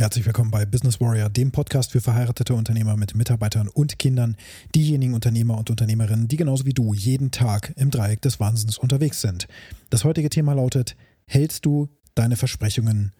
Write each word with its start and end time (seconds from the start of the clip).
Herzlich 0.00 0.24
willkommen 0.24 0.50
bei 0.50 0.64
Business 0.64 0.98
Warrior, 0.98 1.28
dem 1.28 1.52
Podcast 1.52 1.92
für 1.92 2.00
verheiratete 2.00 2.54
Unternehmer 2.54 2.96
mit 2.96 3.14
Mitarbeitern 3.14 3.68
und 3.68 3.98
Kindern, 3.98 4.34
diejenigen 4.74 5.12
Unternehmer 5.12 5.58
und 5.58 5.68
Unternehmerinnen, 5.68 6.26
die 6.26 6.38
genauso 6.38 6.64
wie 6.64 6.72
du 6.72 6.94
jeden 6.94 7.32
Tag 7.32 7.74
im 7.76 7.90
Dreieck 7.90 8.22
des 8.22 8.40
Wahnsinns 8.40 8.78
unterwegs 8.78 9.20
sind. 9.20 9.46
Das 9.90 10.04
heutige 10.04 10.30
Thema 10.30 10.54
lautet, 10.54 10.96
hältst 11.26 11.66
du 11.66 11.90
deine 12.14 12.36
Versprechungen? 12.36 13.12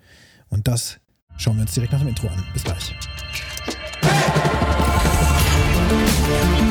Und 0.49 0.69
das 0.69 1.01
schauen 1.37 1.57
wir 1.57 1.63
uns 1.65 1.75
direkt 1.75 1.93
nach 1.93 2.01
dem 2.01 2.09
Intro 2.09 2.29
an. 2.29 2.43
Bis 2.55 2.65
gleich. 2.65 2.95
Ein 6.33 6.70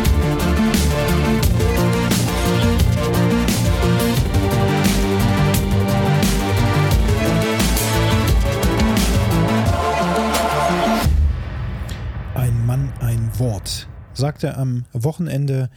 Wort, 13.39 13.88
sagte 14.14 14.57
am 14.57 14.86
Wochenende 14.92 15.70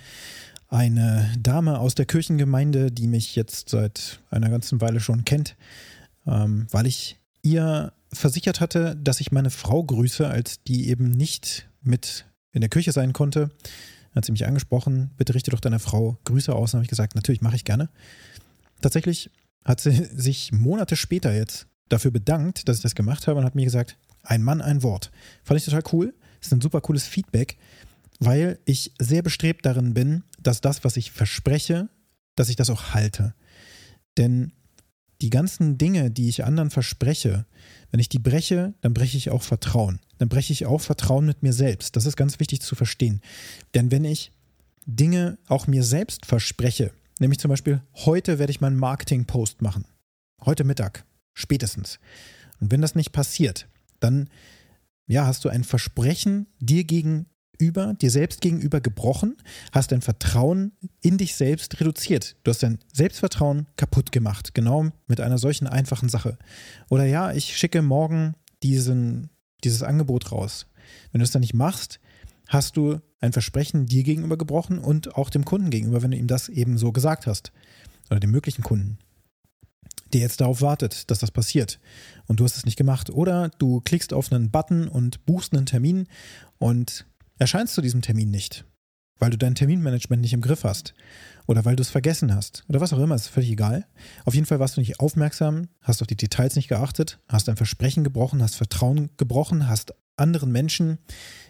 eine 0.66 1.32
Dame 1.38 1.78
aus 1.78 1.94
der 1.94 2.06
Kirchengemeinde, 2.06 2.90
die 2.90 3.06
mich 3.06 3.36
jetzt 3.36 3.68
seit 3.68 4.20
einer 4.30 4.50
ganzen 4.50 4.80
Weile 4.80 4.98
schon 4.98 5.24
kennt, 5.24 5.54
ähm, 6.26 6.66
weil 6.72 6.88
ich 6.88 7.20
ihr 7.42 7.92
versichert 8.12 8.60
hatte, 8.60 8.96
dass 8.96 9.20
ich 9.20 9.30
meine 9.30 9.50
Frau 9.50 9.84
grüße, 9.84 10.26
als 10.26 10.64
die 10.64 10.88
eben 10.88 11.12
nicht 11.12 11.68
mit 11.82 12.26
in 12.50 12.62
der 12.62 12.70
Kirche 12.70 12.90
sein 12.90 13.12
konnte. 13.12 13.50
Hat 14.12 14.24
sie 14.24 14.32
mich 14.32 14.44
angesprochen, 14.44 15.12
bitte 15.16 15.34
richte 15.34 15.52
doch 15.52 15.60
deiner 15.60 15.78
Frau 15.78 16.18
Grüße 16.24 16.52
aus. 16.52 16.74
Und 16.74 16.78
habe 16.78 16.84
ich 16.84 16.90
gesagt, 16.90 17.14
natürlich 17.14 17.42
mache 17.42 17.56
ich 17.56 17.64
gerne. 17.64 17.90
Tatsächlich 18.80 19.30
hat 19.64 19.80
sie 19.80 19.92
sich 20.14 20.50
Monate 20.50 20.96
später 20.96 21.32
jetzt 21.32 21.68
dafür 21.88 22.10
bedankt, 22.10 22.68
dass 22.68 22.78
ich 22.78 22.82
das 22.82 22.96
gemacht 22.96 23.28
habe 23.28 23.38
und 23.38 23.44
hat 23.44 23.54
mir 23.54 23.64
gesagt, 23.64 23.96
ein 24.24 24.42
Mann, 24.42 24.60
ein 24.60 24.82
Wort. 24.82 25.12
Fand 25.44 25.58
ich 25.58 25.64
total 25.64 25.82
cool. 25.92 26.14
Das 26.42 26.48
ist 26.48 26.52
ein 26.54 26.60
super 26.60 26.80
cooles 26.80 27.06
Feedback, 27.06 27.56
weil 28.18 28.58
ich 28.64 28.92
sehr 29.00 29.22
bestrebt 29.22 29.64
darin 29.64 29.94
bin, 29.94 30.24
dass 30.40 30.60
das, 30.60 30.82
was 30.82 30.96
ich 30.96 31.12
verspreche, 31.12 31.88
dass 32.34 32.48
ich 32.48 32.56
das 32.56 32.68
auch 32.68 32.94
halte. 32.94 33.34
Denn 34.18 34.52
die 35.20 35.30
ganzen 35.30 35.78
Dinge, 35.78 36.10
die 36.10 36.28
ich 36.28 36.44
anderen 36.44 36.70
verspreche, 36.70 37.46
wenn 37.92 38.00
ich 38.00 38.08
die 38.08 38.18
breche, 38.18 38.74
dann 38.80 38.92
breche 38.92 39.16
ich 39.16 39.30
auch 39.30 39.42
Vertrauen. 39.42 40.00
Dann 40.18 40.28
breche 40.28 40.52
ich 40.52 40.66
auch 40.66 40.80
Vertrauen 40.80 41.26
mit 41.26 41.44
mir 41.44 41.52
selbst. 41.52 41.94
Das 41.94 42.06
ist 42.06 42.16
ganz 42.16 42.40
wichtig 42.40 42.60
zu 42.60 42.74
verstehen. 42.74 43.20
Denn 43.74 43.92
wenn 43.92 44.04
ich 44.04 44.32
Dinge 44.84 45.38
auch 45.46 45.68
mir 45.68 45.84
selbst 45.84 46.26
verspreche, 46.26 46.90
nämlich 47.20 47.38
zum 47.38 47.50
Beispiel, 47.50 47.82
heute 47.94 48.40
werde 48.40 48.50
ich 48.50 48.60
meinen 48.60 48.76
Marketing-Post 48.76 49.62
machen. 49.62 49.84
Heute 50.44 50.64
Mittag, 50.64 51.04
spätestens. 51.34 52.00
Und 52.58 52.72
wenn 52.72 52.82
das 52.82 52.96
nicht 52.96 53.12
passiert, 53.12 53.68
dann 54.00 54.28
ja, 55.06 55.26
hast 55.26 55.44
du 55.44 55.48
ein 55.48 55.64
Versprechen 55.64 56.46
dir 56.60 56.84
gegen 56.84 57.26
gegenüber, 57.62 57.94
dir 57.94 58.10
selbst 58.10 58.40
gegenüber 58.40 58.80
gebrochen, 58.80 59.36
hast 59.70 59.92
dein 59.92 60.02
Vertrauen 60.02 60.72
in 61.00 61.16
dich 61.16 61.36
selbst 61.36 61.78
reduziert. 61.80 62.36
Du 62.42 62.50
hast 62.50 62.62
dein 62.62 62.78
Selbstvertrauen 62.92 63.66
kaputt 63.76 64.10
gemacht, 64.10 64.54
genau 64.54 64.90
mit 65.06 65.20
einer 65.20 65.38
solchen 65.38 65.68
einfachen 65.68 66.08
Sache. 66.08 66.38
Oder 66.90 67.04
ja, 67.04 67.32
ich 67.32 67.56
schicke 67.56 67.82
morgen 67.82 68.34
diesen, 68.62 69.30
dieses 69.62 69.82
Angebot 69.82 70.32
raus. 70.32 70.66
Wenn 71.12 71.20
du 71.20 71.24
es 71.24 71.30
dann 71.30 71.40
nicht 71.40 71.54
machst, 71.54 72.00
hast 72.48 72.76
du 72.76 72.98
ein 73.20 73.32
Versprechen 73.32 73.86
dir 73.86 74.02
gegenüber 74.02 74.36
gebrochen 74.36 74.78
und 74.78 75.14
auch 75.14 75.30
dem 75.30 75.44
Kunden 75.44 75.70
gegenüber, 75.70 76.02
wenn 76.02 76.10
du 76.10 76.16
ihm 76.16 76.26
das 76.26 76.48
eben 76.48 76.76
so 76.78 76.90
gesagt 76.90 77.26
hast. 77.26 77.52
Oder 78.10 78.18
dem 78.18 78.32
möglichen 78.32 78.62
Kunden, 78.62 78.98
der 80.12 80.20
jetzt 80.20 80.40
darauf 80.40 80.60
wartet, 80.60 81.10
dass 81.10 81.18
das 81.18 81.30
passiert. 81.30 81.80
Und 82.26 82.40
du 82.40 82.44
hast 82.44 82.56
es 82.56 82.66
nicht 82.66 82.76
gemacht. 82.76 83.10
Oder 83.10 83.50
du 83.58 83.80
klickst 83.80 84.12
auf 84.12 84.32
einen 84.32 84.50
Button 84.50 84.88
und 84.88 85.24
buchst 85.24 85.54
einen 85.54 85.66
Termin 85.66 86.06
und 86.58 87.06
erscheinst 87.38 87.74
zu 87.74 87.80
diesem 87.80 88.02
Termin 88.02 88.30
nicht, 88.30 88.64
weil 89.18 89.30
du 89.30 89.38
dein 89.38 89.54
Terminmanagement 89.54 90.22
nicht 90.22 90.32
im 90.32 90.42
Griff 90.42 90.64
hast 90.64 90.94
oder 91.46 91.64
weil 91.64 91.76
du 91.76 91.82
es 91.82 91.90
vergessen 91.90 92.34
hast 92.34 92.64
oder 92.68 92.80
was 92.80 92.92
auch 92.92 92.98
immer, 92.98 93.14
ist 93.14 93.28
völlig 93.28 93.50
egal. 93.50 93.86
Auf 94.24 94.34
jeden 94.34 94.46
Fall 94.46 94.60
warst 94.60 94.76
du 94.76 94.80
nicht 94.80 95.00
aufmerksam, 95.00 95.68
hast 95.80 96.02
auf 96.02 96.06
die 96.06 96.16
Details 96.16 96.56
nicht 96.56 96.68
geachtet, 96.68 97.18
hast 97.28 97.48
ein 97.48 97.56
Versprechen 97.56 98.04
gebrochen, 98.04 98.42
hast 98.42 98.56
Vertrauen 98.56 99.10
gebrochen, 99.16 99.68
hast 99.68 99.94
anderen 100.16 100.52
Menschen 100.52 100.98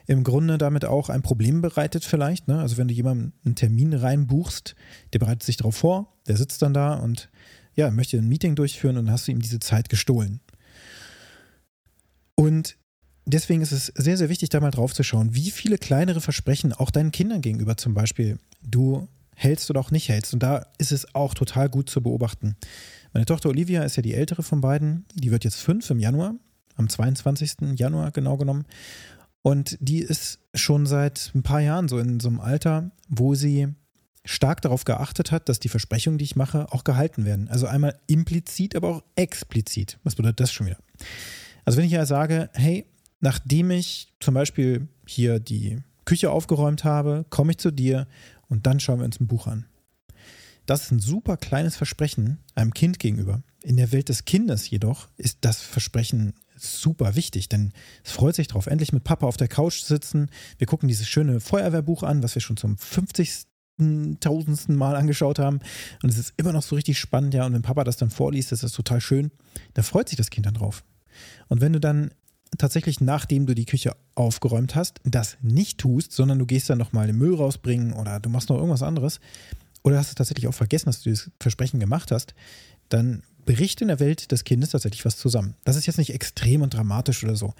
im 0.06 0.24
Grunde 0.24 0.56
damit 0.56 0.84
auch 0.84 1.08
ein 1.08 1.22
Problem 1.22 1.60
bereitet 1.62 2.04
vielleicht. 2.04 2.48
Ne? 2.48 2.60
Also 2.60 2.76
wenn 2.76 2.88
du 2.88 2.94
jemandem 2.94 3.32
einen 3.44 3.54
Termin 3.54 3.92
reinbuchst, 3.92 4.74
der 5.12 5.18
bereitet 5.18 5.42
sich 5.42 5.56
darauf 5.56 5.76
vor, 5.76 6.16
der 6.26 6.36
sitzt 6.36 6.62
dann 6.62 6.72
da 6.72 6.94
und 6.94 7.28
ja, 7.74 7.90
möchte 7.90 8.18
ein 8.18 8.28
Meeting 8.28 8.54
durchführen 8.54 8.96
und 8.96 9.06
dann 9.06 9.14
hast 9.14 9.28
du 9.28 9.32
ihm 9.32 9.40
diese 9.40 9.60
Zeit 9.60 9.88
gestohlen. 9.88 10.40
Und 12.34 12.76
deswegen 13.26 13.62
ist 13.62 13.72
es 13.72 13.86
sehr, 13.86 14.16
sehr 14.16 14.28
wichtig, 14.28 14.48
da 14.48 14.60
mal 14.60 14.70
drauf 14.70 14.94
zu 14.94 15.02
schauen, 15.02 15.34
wie 15.34 15.50
viele 15.50 15.78
kleinere 15.78 16.20
Versprechen 16.20 16.72
auch 16.72 16.90
deinen 16.90 17.12
Kindern 17.12 17.40
gegenüber 17.40 17.76
zum 17.76 17.94
Beispiel 17.94 18.38
du 18.62 19.08
hältst 19.34 19.70
oder 19.70 19.80
auch 19.80 19.90
nicht 19.90 20.08
hältst. 20.08 20.32
Und 20.32 20.42
da 20.42 20.66
ist 20.78 20.92
es 20.92 21.14
auch 21.14 21.34
total 21.34 21.68
gut 21.68 21.88
zu 21.88 22.02
beobachten. 22.02 22.56
Meine 23.12 23.26
Tochter 23.26 23.48
Olivia 23.48 23.82
ist 23.82 23.96
ja 23.96 24.02
die 24.02 24.14
ältere 24.14 24.42
von 24.42 24.60
beiden. 24.60 25.04
Die 25.14 25.30
wird 25.30 25.44
jetzt 25.44 25.56
fünf 25.56 25.88
im 25.90 25.98
Januar, 25.98 26.34
am 26.76 26.88
22. 26.88 27.76
Januar 27.76 28.10
genau 28.10 28.36
genommen. 28.36 28.64
Und 29.42 29.76
die 29.80 29.98
ist 29.98 30.38
schon 30.54 30.86
seit 30.86 31.32
ein 31.34 31.42
paar 31.42 31.60
Jahren 31.60 31.88
so 31.88 31.98
in 31.98 32.20
so 32.20 32.28
einem 32.28 32.40
Alter, 32.40 32.92
wo 33.08 33.34
sie 33.34 33.68
stark 34.24 34.62
darauf 34.62 34.84
geachtet 34.84 35.32
hat, 35.32 35.48
dass 35.48 35.60
die 35.60 35.68
Versprechungen, 35.68 36.18
die 36.18 36.24
ich 36.24 36.36
mache, 36.36 36.72
auch 36.72 36.84
gehalten 36.84 37.24
werden. 37.24 37.48
Also 37.48 37.66
einmal 37.66 37.98
implizit, 38.06 38.76
aber 38.76 38.88
auch 38.88 39.02
explizit. 39.16 39.98
Was 40.04 40.14
bedeutet 40.14 40.40
das 40.40 40.52
schon 40.52 40.66
wieder? 40.66 40.78
Also 41.64 41.78
wenn 41.78 41.86
ich 41.86 41.92
ja 41.92 42.06
sage, 42.06 42.50
hey, 42.54 42.86
nachdem 43.20 43.70
ich 43.70 44.12
zum 44.20 44.34
Beispiel 44.34 44.88
hier 45.06 45.40
die 45.40 45.78
Küche 46.04 46.30
aufgeräumt 46.30 46.84
habe, 46.84 47.24
komme 47.30 47.52
ich 47.52 47.58
zu 47.58 47.70
dir 47.70 48.06
und 48.48 48.66
dann 48.66 48.80
schauen 48.80 48.98
wir 48.98 49.04
uns 49.04 49.20
ein 49.20 49.26
Buch 49.26 49.46
an. 49.46 49.66
Das 50.66 50.84
ist 50.84 50.92
ein 50.92 51.00
super 51.00 51.36
kleines 51.36 51.76
Versprechen 51.76 52.38
einem 52.54 52.72
Kind 52.72 52.98
gegenüber. 52.98 53.42
In 53.62 53.76
der 53.76 53.92
Welt 53.92 54.08
des 54.08 54.24
Kindes 54.24 54.70
jedoch 54.70 55.08
ist 55.16 55.38
das 55.40 55.60
Versprechen 55.60 56.34
super 56.56 57.16
wichtig, 57.16 57.48
denn 57.48 57.72
es 58.04 58.12
freut 58.12 58.36
sich 58.36 58.48
darauf, 58.48 58.66
endlich 58.66 58.92
mit 58.92 59.04
Papa 59.04 59.26
auf 59.26 59.36
der 59.36 59.48
Couch 59.48 59.80
zu 59.80 59.86
sitzen. 59.86 60.30
Wir 60.58 60.66
gucken 60.66 60.88
dieses 60.88 61.08
schöne 61.08 61.40
Feuerwehrbuch 61.40 62.02
an, 62.02 62.22
was 62.22 62.34
wir 62.34 62.42
schon 62.42 62.56
zum 62.56 62.76
50. 62.76 63.46
tausendsten 64.20 64.76
Mal 64.76 64.96
angeschaut 64.96 65.38
haben. 65.38 65.60
Und 66.02 66.10
es 66.10 66.18
ist 66.18 66.34
immer 66.36 66.52
noch 66.52 66.62
so 66.62 66.76
richtig 66.76 66.98
spannend, 66.98 67.34
ja. 67.34 67.46
Und 67.46 67.52
wenn 67.52 67.62
Papa 67.62 67.84
das 67.84 67.96
dann 67.96 68.10
vorliest, 68.10 68.52
ist 68.52 68.62
das 68.62 68.72
total 68.72 69.00
schön. 69.00 69.30
Da 69.74 69.82
freut 69.82 70.08
sich 70.08 70.16
das 70.16 70.30
Kind 70.30 70.46
dann 70.46 70.54
drauf. 70.54 70.84
Und 71.48 71.60
wenn 71.60 71.72
du 71.72 71.80
dann 71.80 72.10
tatsächlich, 72.58 73.00
nachdem 73.00 73.46
du 73.46 73.54
die 73.54 73.64
Küche 73.64 73.96
aufgeräumt 74.14 74.74
hast, 74.74 75.00
das 75.04 75.36
nicht 75.40 75.78
tust, 75.78 76.12
sondern 76.12 76.38
du 76.38 76.46
gehst 76.46 76.68
dann 76.70 76.78
nochmal 76.78 77.06
den 77.06 77.16
Müll 77.16 77.34
rausbringen 77.34 77.92
oder 77.92 78.20
du 78.20 78.28
machst 78.28 78.48
noch 78.48 78.56
irgendwas 78.56 78.82
anderes 78.82 79.20
oder 79.82 79.98
hast 79.98 80.10
du 80.10 80.14
tatsächlich 80.14 80.48
auch 80.48 80.54
vergessen, 80.54 80.86
dass 80.86 81.02
du 81.02 81.10
das 81.10 81.30
Versprechen 81.40 81.80
gemacht 81.80 82.10
hast, 82.10 82.34
dann 82.88 83.22
bricht 83.44 83.80
in 83.80 83.88
der 83.88 84.00
Welt 84.00 84.30
des 84.30 84.44
Kindes 84.44 84.70
tatsächlich 84.70 85.04
was 85.04 85.16
zusammen. 85.16 85.54
Das 85.64 85.76
ist 85.76 85.86
jetzt 85.86 85.98
nicht 85.98 86.14
extrem 86.14 86.62
und 86.62 86.74
dramatisch 86.74 87.24
oder 87.24 87.34
so. 87.34 87.54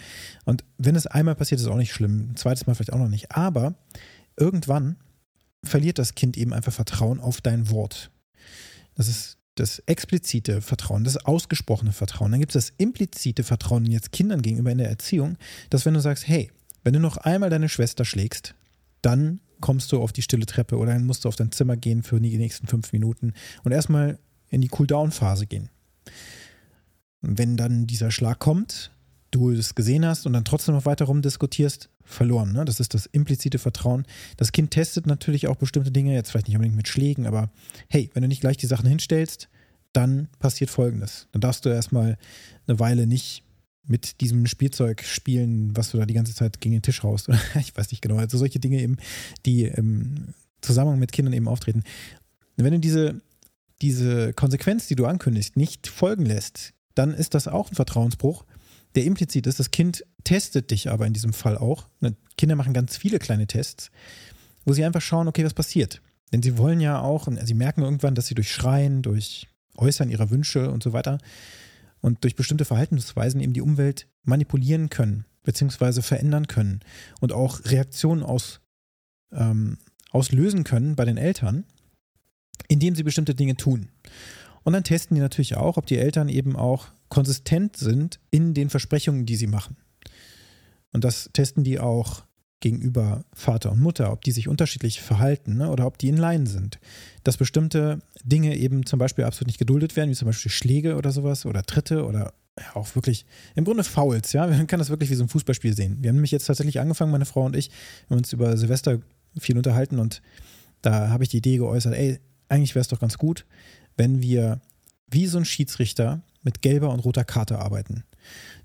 Und 0.44 0.64
wenn 0.78 0.94
es 0.94 1.06
einmal 1.06 1.34
passiert, 1.34 1.60
ist 1.60 1.66
es 1.66 1.72
auch 1.72 1.76
nicht 1.76 1.92
schlimm. 1.92 2.30
Ein 2.30 2.36
zweites 2.36 2.66
Mal 2.66 2.74
vielleicht 2.74 2.92
auch 2.92 2.98
noch 2.98 3.08
nicht. 3.08 3.32
Aber 3.32 3.74
irgendwann 4.36 4.96
verliert 5.64 5.98
das 5.98 6.14
Kind 6.14 6.36
eben 6.36 6.52
einfach 6.52 6.72
Vertrauen 6.72 7.20
auf 7.20 7.40
dein 7.40 7.70
Wort. 7.70 8.10
Das 8.94 9.08
ist 9.08 9.38
das 9.54 9.80
explizite 9.80 10.62
Vertrauen, 10.62 11.04
das 11.04 11.18
ausgesprochene 11.18 11.92
Vertrauen. 11.92 12.30
Dann 12.30 12.40
gibt 12.40 12.54
es 12.54 12.66
das 12.66 12.74
implizite 12.78 13.44
Vertrauen 13.44 13.84
jetzt 13.86 14.12
Kindern 14.12 14.42
gegenüber 14.42 14.70
in 14.70 14.78
der 14.78 14.88
Erziehung, 14.88 15.36
dass 15.70 15.84
wenn 15.84 15.94
du 15.94 16.00
sagst, 16.00 16.26
hey, 16.26 16.50
wenn 16.84 16.94
du 16.94 17.00
noch 17.00 17.16
einmal 17.18 17.50
deine 17.50 17.68
Schwester 17.68 18.04
schlägst, 18.04 18.54
dann 19.02 19.40
kommst 19.60 19.92
du 19.92 20.00
auf 20.00 20.12
die 20.12 20.22
stille 20.22 20.46
Treppe 20.46 20.76
oder 20.76 20.92
dann 20.92 21.04
musst 21.04 21.24
du 21.24 21.28
auf 21.28 21.36
dein 21.36 21.52
Zimmer 21.52 21.76
gehen 21.76 22.02
für 22.02 22.20
die 22.20 22.36
nächsten 22.36 22.66
fünf 22.66 22.92
Minuten 22.92 23.34
und 23.62 23.72
erstmal 23.72 24.18
in 24.48 24.60
die 24.60 24.68
Cooldown-Phase 24.68 25.46
gehen. 25.46 25.68
Wenn 27.20 27.56
dann 27.56 27.86
dieser 27.86 28.10
Schlag 28.10 28.38
kommt, 28.38 28.90
du 29.32 29.50
es 29.50 29.75
gesehen 29.75 30.06
hast 30.06 30.26
und 30.26 30.34
dann 30.34 30.44
trotzdem 30.44 30.75
noch 30.75 30.87
weiter 30.87 31.06
rumdiskutierst, 31.06 31.89
verloren. 32.04 32.53
Ne? 32.53 32.65
Das 32.65 32.78
ist 32.78 32.95
das 32.95 33.06
implizite 33.06 33.59
Vertrauen. 33.59 34.06
Das 34.36 34.53
Kind 34.53 34.71
testet 34.71 35.06
natürlich 35.06 35.48
auch 35.48 35.56
bestimmte 35.56 35.91
Dinge, 35.91 36.15
jetzt 36.15 36.30
vielleicht 36.30 36.47
nicht 36.47 36.56
unbedingt 36.56 36.77
mit 36.77 36.89
Schlägen, 36.89 37.27
aber 37.27 37.51
hey, 37.89 38.10
wenn 38.15 38.22
du 38.22 38.28
nicht 38.28 38.41
gleich 38.41 38.56
die 38.56 38.66
Sachen 38.66 38.89
hinstellst, 38.89 39.48
dann 39.92 40.28
passiert 40.39 40.71
Folgendes. 40.71 41.28
Dann 41.33 41.41
darfst 41.41 41.65
du 41.65 41.71
erstmal 41.71 42.16
eine 42.66 42.78
Weile 42.78 43.06
nicht 43.06 43.45
mit 43.84 44.21
diesem 44.21 44.47
Spielzeug 44.47 45.03
spielen, 45.03 45.77
was 45.77 45.91
du 45.91 45.98
da 45.98 46.06
die 46.06 46.15
ganze 46.15 46.34
Zeit 46.34 46.60
gegen 46.60 46.74
den 46.74 46.83
Tisch 46.83 47.03
haust. 47.03 47.28
ich 47.59 47.77
weiß 47.77 47.91
nicht 47.91 48.03
genau. 48.03 48.16
Also 48.16 48.39
solche 48.39 48.60
Dinge 48.60 48.80
eben, 48.80 48.97
die 49.45 49.65
im 49.65 50.34
Zusammenhang 50.60 50.98
mit 50.98 51.12
Kindern 51.12 51.34
eben 51.34 51.48
auftreten. 51.48 51.83
Wenn 52.56 52.72
du 52.72 52.80
diese, 52.80 53.21
diese 53.80 54.33
Konsequenz, 54.34 54.86
die 54.86 54.95
du 54.95 55.06
ankündigst, 55.06 55.56
nicht 55.56 55.89
folgen 55.89 56.24
lässt, 56.24 56.72
dann 56.95 57.15
ist 57.15 57.34
das 57.34 57.48
auch 57.48 57.71
ein 57.71 57.74
Vertrauensbruch 57.74 58.45
der 58.94 59.04
implizit 59.04 59.47
ist. 59.47 59.59
Das 59.59 59.71
Kind 59.71 60.04
testet 60.24 60.71
dich 60.71 60.91
aber 60.91 61.06
in 61.06 61.12
diesem 61.12 61.33
Fall 61.33 61.56
auch. 61.56 61.89
Ne, 62.00 62.15
Kinder 62.36 62.56
machen 62.56 62.72
ganz 62.72 62.97
viele 62.97 63.18
kleine 63.18 63.47
Tests, 63.47 63.91
wo 64.65 64.72
sie 64.72 64.84
einfach 64.84 65.00
schauen, 65.00 65.28
okay, 65.28 65.44
was 65.44 65.54
passiert. 65.54 66.00
Denn 66.33 66.42
sie 66.42 66.56
wollen 66.56 66.80
ja 66.80 67.00
auch, 67.00 67.28
sie 67.44 67.54
merken 67.54 67.83
irgendwann, 67.83 68.15
dass 68.15 68.27
sie 68.27 68.34
durch 68.34 68.50
Schreien, 68.50 69.03
durch 69.03 69.48
Äußern 69.77 70.10
ihrer 70.10 70.30
Wünsche 70.30 70.71
und 70.71 70.83
so 70.83 70.92
weiter 70.92 71.18
und 72.00 72.24
durch 72.24 72.36
bestimmte 72.36 72.65
Verhaltensweisen 72.65 73.41
eben 73.41 73.53
die 73.53 73.60
Umwelt 73.60 74.09
manipulieren 74.24 74.91
können, 74.91 75.24
beziehungsweise 75.44 76.03
verändern 76.03 76.47
können 76.47 76.80
und 77.21 77.33
auch 77.33 77.65
Reaktionen 77.65 78.22
aus, 78.22 78.60
ähm, 79.33 79.78
auslösen 80.10 80.65
können 80.65 80.97
bei 80.97 81.04
den 81.04 81.16
Eltern, 81.16 81.65
indem 82.68 82.94
sie 82.94 83.03
bestimmte 83.03 83.34
Dinge 83.34 83.56
tun. 83.56 83.89
Und 84.64 84.72
dann 84.72 84.84
testen 84.84 85.14
die 85.14 85.20
natürlich 85.20 85.56
auch, 85.56 85.76
ob 85.76 85.86
die 85.86 85.98
Eltern 85.98 86.28
eben 86.28 86.56
auch 86.56 86.88
konsistent 87.09 87.76
sind 87.76 88.20
in 88.30 88.54
den 88.54 88.70
Versprechungen, 88.70 89.26
die 89.26 89.36
sie 89.36 89.47
machen. 89.47 89.76
Und 90.92 91.04
das 91.04 91.30
testen 91.32 91.64
die 91.64 91.80
auch 91.80 92.24
gegenüber 92.60 93.24
Vater 93.34 93.72
und 93.72 93.80
Mutter, 93.80 94.12
ob 94.12 94.22
die 94.22 94.32
sich 94.32 94.48
unterschiedlich 94.48 95.03
verhalten 95.03 95.56
ne, 95.56 95.70
oder 95.70 95.86
ob 95.86 95.98
die 95.98 96.09
in 96.09 96.16
Line 96.16 96.47
sind. 96.47 96.78
Dass 97.24 97.36
bestimmte 97.36 97.98
Dinge 98.24 98.56
eben 98.56 98.86
zum 98.86 98.98
Beispiel 98.98 99.24
absolut 99.24 99.48
nicht 99.48 99.59
geduldet 99.59 99.97
werden, 99.97 100.10
wie 100.10 100.14
zum 100.14 100.26
Beispiel 100.26 100.50
Schläge 100.50 100.97
oder 100.97 101.10
sowas 101.10 101.44
oder 101.44 101.65
Tritte 101.65 102.06
oder 102.06 102.32
auch 102.74 102.94
wirklich 102.94 103.26
im 103.54 103.65
Grunde 103.65 103.82
Fouls, 103.84 104.32
ja. 104.32 104.47
Man 104.47 104.66
kann 104.66 104.78
das 104.78 104.91
wirklich 104.91 105.10
wie 105.10 105.15
so 105.15 105.24
ein 105.24 105.28
Fußballspiel 105.28 105.74
sehen. 105.74 105.98
Wir 106.00 106.08
haben 106.08 106.16
nämlich 106.16 106.30
jetzt 106.30 106.47
tatsächlich 106.47 106.80
angefangen, 106.80 107.10
meine 107.10 107.24
Frau 107.24 107.44
und 107.44 107.56
ich, 107.56 107.70
haben 108.08 108.18
uns 108.18 108.32
über 108.32 108.56
Silvester 108.56 109.00
viel 109.38 109.56
unterhalten 109.56 109.98
und 109.98 110.22
da 110.82 111.08
habe 111.08 111.24
ich 111.24 111.30
die 111.30 111.38
Idee 111.38 111.56
geäußert, 111.56 111.94
ey, 111.94 112.20
eigentlich 112.48 112.74
wäre 112.74 112.82
es 112.82 112.88
doch 112.88 113.00
ganz 113.00 113.16
gut, 113.16 113.47
wenn 113.97 114.22
wir 114.22 114.60
wie 115.09 115.27
so 115.27 115.39
ein 115.39 115.44
Schiedsrichter 115.44 116.22
mit 116.42 116.62
gelber 116.62 116.91
und 116.91 117.00
roter 117.00 117.24
Karte 117.24 117.59
arbeiten. 117.59 118.04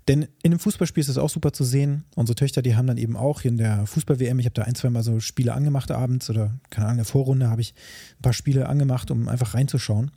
Denn 0.08 0.22
in 0.42 0.52
einem 0.52 0.58
Fußballspiel 0.58 1.02
ist 1.02 1.08
es 1.08 1.18
auch 1.18 1.28
super 1.28 1.52
zu 1.52 1.64
sehen. 1.64 2.04
Unsere 2.14 2.34
Töchter, 2.34 2.62
die 2.62 2.74
haben 2.74 2.86
dann 2.86 2.96
eben 2.96 3.16
auch 3.16 3.42
in 3.42 3.58
der 3.58 3.86
Fußball-WM, 3.86 4.38
ich 4.38 4.46
habe 4.46 4.54
da 4.54 4.62
ein, 4.62 4.74
zwei 4.74 4.88
Mal 4.88 5.02
so 5.02 5.20
Spiele 5.20 5.52
angemacht 5.52 5.90
abends 5.90 6.30
oder 6.30 6.58
keine 6.70 6.86
Ahnung, 6.86 6.98
in 6.98 7.04
der 7.04 7.12
Vorrunde 7.12 7.50
habe 7.50 7.60
ich 7.60 7.74
ein 8.18 8.22
paar 8.22 8.32
Spiele 8.32 8.68
angemacht, 8.68 9.10
um 9.10 9.28
einfach 9.28 9.54
reinzuschauen. 9.54 10.10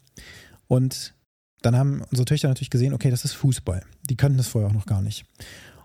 Und 0.68 1.14
dann 1.62 1.76
haben 1.76 2.04
unsere 2.10 2.26
Töchter 2.26 2.48
natürlich 2.48 2.70
gesehen, 2.70 2.94
okay, 2.94 3.12
das 3.12 3.26
ist 3.26 3.34
Fußball. 3.34 3.84
Die 4.10 4.16
kannten 4.16 4.38
das 4.38 4.48
vorher 4.48 4.70
auch 4.70 4.74
noch 4.74 4.86
gar 4.86 5.02
nicht. 5.02 5.26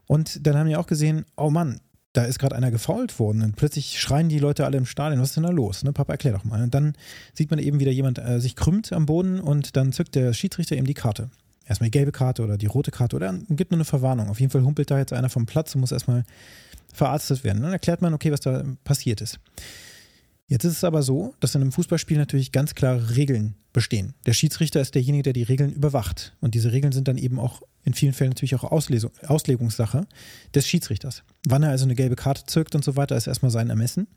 Und 0.07 0.47
dann 0.47 0.57
haben 0.57 0.69
die 0.69 0.77
auch 0.77 0.87
gesehen, 0.87 1.25
oh 1.37 1.51
Mann, 1.51 1.81
da 2.17 2.25
ist 2.25 2.39
gerade 2.39 2.57
einer 2.57 2.71
gefault 2.71 3.19
worden 3.19 3.43
und 3.43 3.57
plötzlich 3.57 4.01
schreien 4.01 4.29
die 4.29 4.39
Leute 4.39 4.65
alle 4.65 4.79
im 4.79 4.87
Stadion, 4.87 5.21
was 5.21 5.31
ist 5.31 5.37
denn 5.37 5.45
da 5.45 5.51
los? 5.51 5.85
Ne? 5.85 5.93
Papa, 5.93 6.15
erklär 6.15 6.33
doch 6.33 6.45
mal. 6.45 6.63
Und 6.63 6.75
dann 6.75 6.95
sieht 7.35 7.51
man 7.51 7.59
eben 7.59 7.79
wieder 7.79 7.93
jemand 7.93 8.19
äh, 8.19 8.41
sich 8.41 8.57
krümmt 8.57 8.93
am 8.93 9.05
Boden 9.05 9.39
und 9.39 9.77
dann 9.77 9.93
zückt 9.93 10.15
der 10.15 10.33
Schiedsrichter 10.33 10.77
eben 10.77 10.87
die 10.87 10.95
Karte. 10.95 11.31
Erstmal 11.67 11.89
die 11.89 11.99
gelbe 11.99 12.13
Karte 12.13 12.43
oder 12.43 12.57
die 12.57 12.67
rote 12.67 12.91
Karte 12.91 13.17
oder 13.17 13.35
gibt 13.51 13.71
nur 13.71 13.79
eine 13.79 13.85
Verwarnung. 13.85 14.31
Auf 14.31 14.41
jeden 14.41 14.51
Fall 14.51 14.63
humpelt 14.63 14.91
da 14.91 14.99
jetzt 14.99 15.13
einer 15.13 15.29
vom 15.29 15.47
Platz 15.47 15.75
und 15.75 15.83
muss 15.83 15.93
erstmal 15.93 16.25
verarztet 16.93 17.45
werden. 17.45 17.63
Dann 17.63 17.73
erklärt 17.73 18.01
man, 18.01 18.15
okay, 18.15 18.33
was 18.33 18.41
da 18.41 18.65
passiert 18.85 19.21
ist. 19.21 19.39
Jetzt 20.47 20.65
ist 20.65 20.75
es 20.75 20.85
aber 20.85 21.03
so, 21.03 21.35
dass 21.41 21.55
in 21.55 21.61
einem 21.61 21.73
Fußballspiel 21.73 22.17
natürlich 22.17 22.53
ganz 22.53 22.75
klare 22.75 23.17
Regeln 23.17 23.57
bestehen. 23.73 24.15
Der 24.27 24.33
Schiedsrichter 24.33 24.81
ist 24.81 24.95
derjenige, 24.95 25.25
der 25.25 25.33
die 25.33 25.43
Regeln 25.43 25.73
überwacht. 25.73 26.37
Und 26.41 26.55
diese 26.55 26.73
Regeln 26.73 26.93
sind 26.93 27.09
dann 27.09 27.19
eben 27.19 27.41
auch 27.41 27.63
in 27.87 27.95
vielen 27.95 28.13
Fällen 28.13 28.31
natürlich 28.31 28.55
auch 28.57 28.65
Auslesung, 28.65 29.13
Auslegungssache 29.27 30.07
des 30.55 30.67
Schiedsrichters. 30.67 31.23
Wann 31.49 31.63
er 31.63 31.71
also 31.71 31.85
eine 31.85 31.95
gelbe 31.95 32.17
Karte 32.17 32.45
zückt 32.45 32.75
und 32.75 32.85
so 32.85 32.97
weiter, 32.97 33.17
ist 33.17 33.29
erstmal 33.29 33.51
sein 33.51 33.71
Ermessen. 33.71 34.09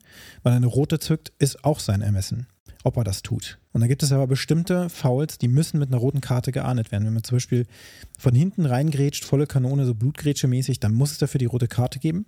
Wann 0.44 0.54
er 0.54 0.58
eine 0.58 0.66
rote 0.66 1.00
zückt, 1.00 1.32
ist 1.40 1.64
auch 1.64 1.80
sein 1.80 2.02
Ermessen 2.02 2.48
ob 2.84 2.98
er 2.98 3.04
das 3.04 3.22
tut. 3.22 3.60
Und 3.74 3.82
dann 3.82 3.90
gibt 3.90 4.04
es 4.04 4.12
aber 4.12 4.28
bestimmte 4.28 4.90
Fouls, 4.90 5.38
die 5.38 5.48
müssen 5.48 5.80
mit 5.80 5.90
einer 5.90 5.98
roten 5.98 6.22
Karte 6.22 6.52
geahndet 6.52 6.92
werden. 6.92 7.06
Wenn 7.06 7.14
man 7.14 7.24
zum 7.24 7.36
Beispiel 7.36 7.66
von 8.18 8.34
hinten 8.34 8.66
reingrätscht, 8.66 9.26
volle 9.26 9.48
Kanone, 9.48 9.86
so 9.86 9.94
Blutgrätsche-mäßig, 9.94 10.80
dann 10.80 10.94
muss 10.94 11.12
es 11.12 11.18
dafür 11.18 11.40
die 11.40 11.46
rote 11.46 11.68
Karte 11.68 12.00
geben. 12.00 12.26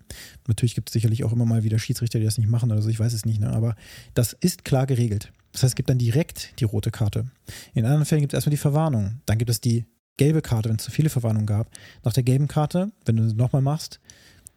Natürlich 0.47 0.75
gibt 0.75 0.89
es 0.89 0.93
sicherlich 0.93 1.23
auch 1.23 1.31
immer 1.31 1.45
mal 1.45 1.63
wieder 1.63 1.79
Schiedsrichter, 1.79 2.19
die 2.19 2.25
das 2.25 2.37
nicht 2.37 2.49
machen 2.49 2.71
oder 2.71 2.81
so, 2.81 2.89
ich 2.89 2.99
weiß 2.99 3.13
es 3.13 3.25
nicht, 3.25 3.39
ne? 3.39 3.49
aber 3.49 3.75
das 4.13 4.33
ist 4.33 4.65
klar 4.65 4.85
geregelt. 4.85 5.31
Das 5.53 5.63
heißt, 5.63 5.71
es 5.71 5.75
gibt 5.75 5.89
dann 5.89 5.97
direkt 5.97 6.59
die 6.59 6.65
rote 6.65 6.91
Karte. 6.91 7.25
In 7.73 7.85
anderen 7.85 8.05
Fällen 8.05 8.21
gibt 8.21 8.33
es 8.33 8.37
erstmal 8.37 8.51
die 8.51 8.57
Verwarnung. 8.57 9.21
Dann 9.25 9.37
gibt 9.37 9.49
es 9.49 9.61
die 9.61 9.85
gelbe 10.21 10.43
Karte, 10.43 10.69
wenn 10.69 10.75
es 10.75 10.83
zu 10.83 10.91
viele 10.91 11.09
Verwarnungen 11.09 11.47
gab. 11.47 11.71
Nach 12.03 12.13
der 12.13 12.21
gelben 12.21 12.47
Karte, 12.47 12.91
wenn 13.05 13.17
du 13.17 13.23
es 13.23 13.33
nochmal 13.33 13.63
machst 13.63 13.99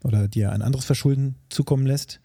oder 0.02 0.28
dir 0.28 0.52
ein 0.52 0.60
anderes 0.60 0.84
Verschulden 0.84 1.36
zukommen 1.48 1.86
lässt, 1.86 2.20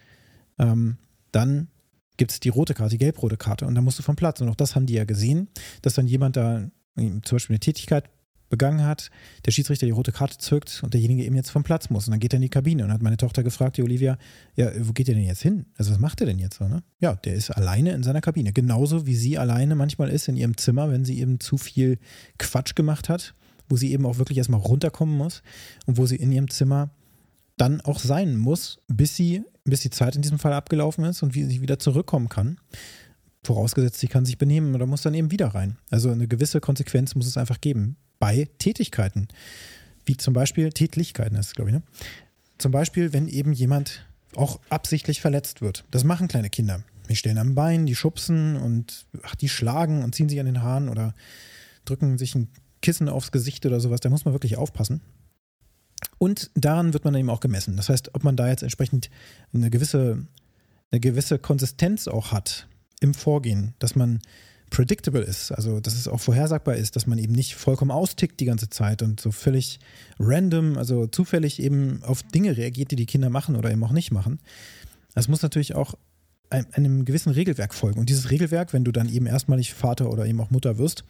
ähm, 0.57 0.97
dann 1.31 1.69
gibt 2.18 2.31
es 2.31 2.41
die 2.41 2.50
rote 2.50 2.74
Karte, 2.74 2.91
die 2.91 2.97
gelb-rote 2.97 3.38
Karte 3.38 3.65
und 3.65 3.75
dann 3.75 3.86
musst 3.86 3.97
du 3.97 4.03
vom 4.03 4.18
Platz. 4.18 4.41
Und 4.41 4.50
auch 4.50 4.56
das 4.56 4.75
haben 4.75 4.88
die 4.88 4.95
ja 4.95 5.06
gesehen, 5.06 5.47
dass 5.81 5.94
dann 5.94 6.06
jemand 6.06 6.36
da 6.36 6.69
zum 6.97 7.21
Beispiel 7.21 7.53
eine 7.53 7.62
Tätigkeit 7.62 8.09
begangen 8.50 8.84
hat, 8.84 9.10
der 9.46 9.51
Schiedsrichter 9.51 9.86
die 9.86 9.92
rote 9.92 10.12
Karte 10.12 10.38
zückt 10.38 10.81
und 10.84 10.94
derjenige 10.94 11.24
eben 11.24 11.36
jetzt 11.36 11.51
vom 11.51 11.63
Platz 11.63 11.90
muss. 11.90 12.07
Und 12.07 12.12
dann 12.12 12.19
geht 12.19 12.34
er 12.34 12.38
in 12.38 12.42
die 12.42 12.50
Kabine 12.50 12.84
und 12.84 12.92
hat 12.92 13.01
meine 13.01 13.18
Tochter 13.18 13.44
gefragt, 13.44 13.78
die 13.78 13.84
Olivia, 13.84 14.18
ja, 14.56 14.72
wo 14.80 14.94
geht 14.94 15.07
der 15.07 15.16
denn 15.16 15.24
jetzt 15.24 15.42
hin? 15.42 15.66
Also 15.78 15.92
was 15.92 16.00
macht 16.00 16.22
er 16.22 16.28
denn 16.28 16.40
jetzt 16.40 16.57
so, 16.57 16.68
ne? 16.68 16.84
Ja, 17.00 17.16
der 17.16 17.36
ist 17.36 17.51
alleine 17.51 17.92
in 17.92 18.04
seiner 18.04 18.22
Kabine. 18.22 18.51
Genauso 18.51 19.06
wie 19.06 19.16
sie 19.16 19.38
alleine 19.38 19.75
manchmal 19.75 20.10
ist 20.10 20.28
in 20.28 20.36
ihrem 20.36 20.57
Zimmer, 20.57 20.92
wenn 20.92 21.06
sie 21.06 21.19
eben 21.19 21.40
zu 21.40 21.57
viel 21.57 22.00
Quatsch 22.38 22.75
gemacht 22.75 23.10
hat, 23.10 23.36
wo 23.69 23.78
sie 23.78 23.92
eben 23.92 24.06
auch 24.06 24.18
wirklich 24.18 24.38
erstmal 24.38 24.62
runterkommen 24.62 25.16
muss 25.16 25.44
und 25.86 25.98
wo 25.98 26.06
sie 26.06 26.16
in 26.16 26.31
ihrem 26.31 26.50
Zimmer 26.50 26.90
dann 27.57 27.81
auch 27.81 28.00
sein 28.00 28.38
muss, 28.38 28.80
bis 28.88 29.16
sie, 29.16 29.44
bis 29.66 29.81
die 29.81 29.90
Zeit 29.90 30.16
in 30.16 30.22
diesem 30.22 30.40
Fall 30.40 30.54
abgelaufen 30.54 31.04
ist 31.04 31.22
und 31.24 31.36
wie 31.36 31.44
sie 31.44 31.62
wieder 31.62 31.78
zurückkommen 31.78 32.30
kann. 32.30 32.57
Vorausgesetzt, 33.44 34.00
sie 34.00 34.07
kann 34.07 34.25
sich 34.25 34.38
benehmen 34.38 34.75
oder 34.75 34.86
muss 34.86 35.01
dann 35.01 35.13
eben 35.13 35.31
wieder 35.31 35.47
rein. 35.47 35.77
Also 35.89 36.12
eine 36.12 36.27
gewisse 36.27 36.59
Konsequenz 36.59 37.15
muss 37.15 37.27
es 37.27 37.38
einfach 37.38 37.62
geben 37.62 37.95
bei 38.19 38.50
Tätigkeiten. 38.59 39.27
Wie 40.06 40.18
zum 40.18 40.33
Beispiel 40.33 40.69
Tätlichkeiten 40.71 41.38
ist 41.38 41.56
glaube 41.56 41.69
ich. 41.71 41.75
Ne? 41.75 41.83
Zum 42.57 42.71
Beispiel, 42.71 43.13
wenn 43.13 43.27
eben 43.27 43.53
jemand 43.53 44.06
auch 44.36 44.59
absichtlich 44.69 45.21
verletzt 45.21 45.62
wird. 45.62 45.86
Das 45.91 46.03
machen 46.03 46.27
kleine 46.27 46.50
Kinder. 46.50 46.83
Die 47.09 47.15
stellen 47.15 47.38
am 47.38 47.56
Bein, 47.56 47.86
die 47.86 47.95
schubsen 47.95 48.56
und 48.57 49.07
ach, 49.24 49.36
die 49.36 49.50
schlagen 49.50 50.03
und 50.03 50.13
ziehen 50.13 50.30
sich 50.30 50.39
an 50.39 50.45
den 50.45 50.62
Haaren 50.62 50.89
oder 50.89 51.15
drücken 51.86 52.18
sich 52.18 52.36
ein 52.36 52.50
Kissen 52.81 53.09
aufs 53.09 53.31
Gesicht 53.31 53.65
oder 53.65 53.80
sowas. 53.80 54.01
Da 54.01 54.09
muss 54.09 54.25
man 54.25 54.33
wirklich 54.33 54.57
aufpassen. 54.57 55.01
Und 56.18 56.51
daran 56.53 56.94
wird 56.94 57.06
man 57.06 57.15
eben 57.15 57.30
auch 57.30 57.39
gemessen. 57.39 57.77
Das 57.77 57.89
heißt, 57.89 58.13
ob 58.13 58.24
man 58.24 58.36
da 58.36 58.47
jetzt 58.47 58.62
entsprechend 58.62 59.09
eine 59.53 59.69
gewisse, 59.69 60.27
eine 60.91 61.00
gewisse 61.00 61.39
Konsistenz 61.39 62.07
auch 62.07 62.31
hat 62.31 62.68
im 63.00 63.13
Vorgehen, 63.13 63.74
dass 63.80 63.96
man 63.96 64.19
predictable 64.69 65.22
ist, 65.22 65.51
also 65.51 65.80
dass 65.80 65.96
es 65.96 66.07
auch 66.07 66.19
vorhersagbar 66.19 66.75
ist, 66.75 66.96
dass 66.96 67.07
man 67.07 67.18
eben 67.18 67.34
nicht 67.34 67.56
vollkommen 67.56 67.92
austickt 67.92 68.40
die 68.40 68.46
ganze 68.46 68.69
Zeit 68.69 69.01
und 69.01 69.19
so 69.19 69.31
völlig 69.31 69.80
random, 70.19 70.78
also 70.78 71.07
zufällig 71.07 71.62
eben 71.62 72.04
auf 72.04 72.24
Dinge 72.24 72.56
reagiert, 72.56 72.92
die 72.92 72.96
die 72.96 73.07
Kinder 73.07 73.30
machen 73.30 73.56
oder 73.56 73.72
eben 73.72 73.84
auch 73.84 73.92
nicht 73.92 74.12
machen. 74.12 74.40
Das 75.16 75.28
muss 75.28 75.42
natürlich 75.42 75.75
auch 75.75 75.96
einem 76.51 77.06
gewissen 77.06 77.31
Regelwerk 77.31 77.75
folgen. 77.75 78.00
Und 78.00 78.10
dieses 78.10 78.31
Regelwerk, 78.31 78.74
wenn 78.74 78.84
du 78.84 78.92
dann 78.92 79.10
eben 79.10 79.28
erstmalig 79.28 79.74
Vater 79.74 80.10
oder 80.10 80.25
eben 80.25 80.42
auch 80.42 80.50
Mutter 80.50 80.78
wirst, 80.78 81.04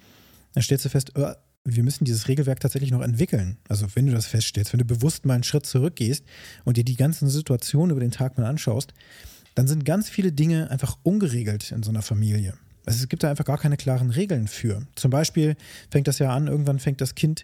dann 0.53 0.63
stellst 0.63 0.86
du 0.86 0.89
fest, 0.89 1.15
äh, 1.15 1.36
wir 1.63 1.83
müssen 1.83 2.06
dieses 2.06 2.27
Regelwerk 2.27 2.59
tatsächlich 2.59 2.91
noch 2.91 3.01
entwickeln. 3.01 3.57
Also 3.68 3.88
wenn 3.94 4.07
du 4.07 4.13
das 4.13 4.25
feststellst, 4.25 4.74
wenn 4.74 4.80
du 4.80 4.86
bewusst 4.86 5.25
mal 5.25 5.36
einen 5.36 5.44
Schritt 5.44 5.65
zurückgehst 5.65 6.25
und 6.65 6.77
dir 6.77 6.83
die 6.83 6.95
ganzen 6.95 7.30
Situationen 7.30 7.91
über 7.91 8.00
den 8.00 8.12
Tag 8.12 8.38
mal 8.38 8.46
anschaust, 8.46 8.93
dann 9.60 9.68
sind 9.68 9.84
ganz 9.84 10.08
viele 10.08 10.32
Dinge 10.32 10.72
einfach 10.72 10.98
ungeregelt 11.04 11.74
in 11.74 11.84
so 11.84 11.89
einer 11.89 12.01
Familie. 12.01 12.54
Also 12.86 13.04
es 13.04 13.10
gibt 13.10 13.24
da 13.24 13.30
einfach 13.30 13.44
gar 13.44 13.58
keine 13.58 13.75
klaren 13.75 14.10
Regeln 14.10 14.48
für. 14.48 14.88
Zum 14.96 15.12
Beispiel 15.12 15.58
fängt 15.92 16.08
das 16.08 16.18
ja 16.18 16.34
an, 16.34 16.48
irgendwann 16.48 16.80
fängt 16.80 17.01
das 17.01 17.13
Kind 17.13 17.44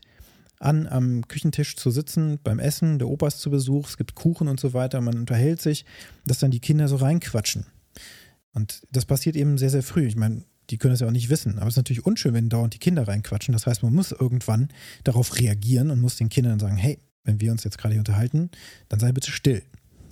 an, 0.57 0.87
am 0.87 1.27
Küchentisch 1.27 1.75
zu 1.75 1.91
sitzen, 1.91 2.39
beim 2.41 2.59
Essen, 2.59 2.99
der 2.99 3.09
Opa 3.09 3.27
ist 3.27 3.41
zu 3.41 3.49
Besuch, 3.49 3.89
es 3.89 3.97
gibt 3.97 4.15
Kuchen 4.15 4.47
und 4.47 4.61
so 4.61 4.73
weiter, 4.73 5.01
man 5.01 5.17
unterhält 5.17 5.61
sich, 5.61 5.83
dass 6.25 6.39
dann 6.39 6.51
die 6.51 6.61
Kinder 6.61 6.87
so 6.87 6.95
reinquatschen. 6.95 7.65
Und 8.53 8.83
das 8.93 9.03
passiert 9.03 9.35
eben 9.35 9.57
sehr, 9.57 9.69
sehr 9.69 9.83
früh. 9.83 10.07
Ich 10.07 10.15
meine, 10.15 10.45
die 10.69 10.77
können 10.77 10.93
das 10.93 11.01
ja 11.01 11.07
auch 11.07 11.11
nicht 11.11 11.27
wissen. 11.27 11.57
Aber 11.57 11.67
es 11.67 11.73
ist 11.73 11.79
natürlich 11.79 12.05
unschön, 12.05 12.33
wenn 12.33 12.47
dauernd 12.47 12.75
die 12.75 12.79
Kinder 12.79 13.05
reinquatschen. 13.05 13.51
Das 13.51 13.67
heißt, 13.67 13.83
man 13.83 13.93
muss 13.93 14.13
irgendwann 14.13 14.69
darauf 15.03 15.37
reagieren 15.37 15.91
und 15.91 15.99
muss 15.99 16.15
den 16.15 16.29
Kindern 16.29 16.59
sagen, 16.59 16.77
hey, 16.77 16.97
wenn 17.25 17.41
wir 17.41 17.51
uns 17.51 17.65
jetzt 17.65 17.77
gerade 17.77 17.95
hier 17.95 17.99
unterhalten, 17.99 18.51
dann 18.87 19.01
sei 19.01 19.11
bitte 19.11 19.31
still. 19.31 19.63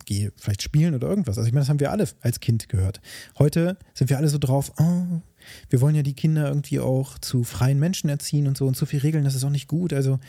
Geh 0.05 0.31
vielleicht 0.35 0.61
spielen 0.61 0.95
oder 0.95 1.07
irgendwas. 1.07 1.37
Also 1.37 1.47
ich 1.47 1.53
meine, 1.53 1.61
das 1.61 1.69
haben 1.69 1.79
wir 1.79 1.91
alle 1.91 2.07
als 2.21 2.39
Kind 2.39 2.69
gehört. 2.69 3.01
Heute 3.37 3.77
sind 3.93 4.09
wir 4.09 4.17
alle 4.17 4.27
so 4.27 4.37
drauf, 4.37 4.73
oh, 4.79 5.21
wir 5.69 5.81
wollen 5.81 5.95
ja 5.95 6.03
die 6.03 6.13
Kinder 6.13 6.47
irgendwie 6.47 6.79
auch 6.79 7.17
zu 7.19 7.43
freien 7.43 7.79
Menschen 7.79 8.09
erziehen 8.09 8.47
und 8.47 8.57
so 8.57 8.67
und 8.67 8.77
so 8.77 8.85
viel 8.85 8.99
Regeln, 8.99 9.23
das 9.23 9.35
ist 9.35 9.43
auch 9.43 9.49
nicht 9.49 9.67
gut. 9.67 9.93
Also 9.93 10.19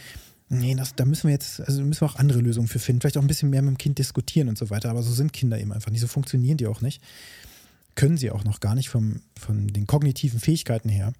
nee, 0.49 0.75
das, 0.75 0.94
da 0.94 1.04
müssen 1.04 1.25
wir 1.25 1.33
jetzt, 1.33 1.61
also 1.61 1.83
müssen 1.83 2.02
wir 2.02 2.09
auch 2.09 2.16
andere 2.16 2.40
Lösungen 2.40 2.68
für 2.68 2.78
finden. 2.78 3.00
Vielleicht 3.00 3.18
auch 3.18 3.23
ein 3.23 3.28
bisschen 3.28 3.50
mehr 3.50 3.62
mit 3.62 3.75
dem 3.75 3.78
Kind 3.78 3.99
diskutieren 3.99 4.49
und 4.49 4.59
so 4.59 4.71
weiter. 4.71 4.90
Aber 4.90 5.02
so 5.02 5.12
sind 5.12 5.33
Kinder 5.33 5.59
eben 5.59 5.73
einfach 5.73 5.90
nicht. 5.90 6.00
So 6.00 6.06
funktionieren 6.06 6.56
die 6.56 6.66
auch 6.66 6.80
nicht 6.80 7.00
können 7.94 8.16
sie 8.16 8.30
auch 8.30 8.44
noch 8.44 8.61
gar 8.61 8.75
nicht 8.75 8.88
vom, 8.88 9.21
von 9.38 9.68
den 9.68 9.87
kognitiven 9.87 10.40
Fähigkeiten 10.40 10.88
her. 10.88 11.12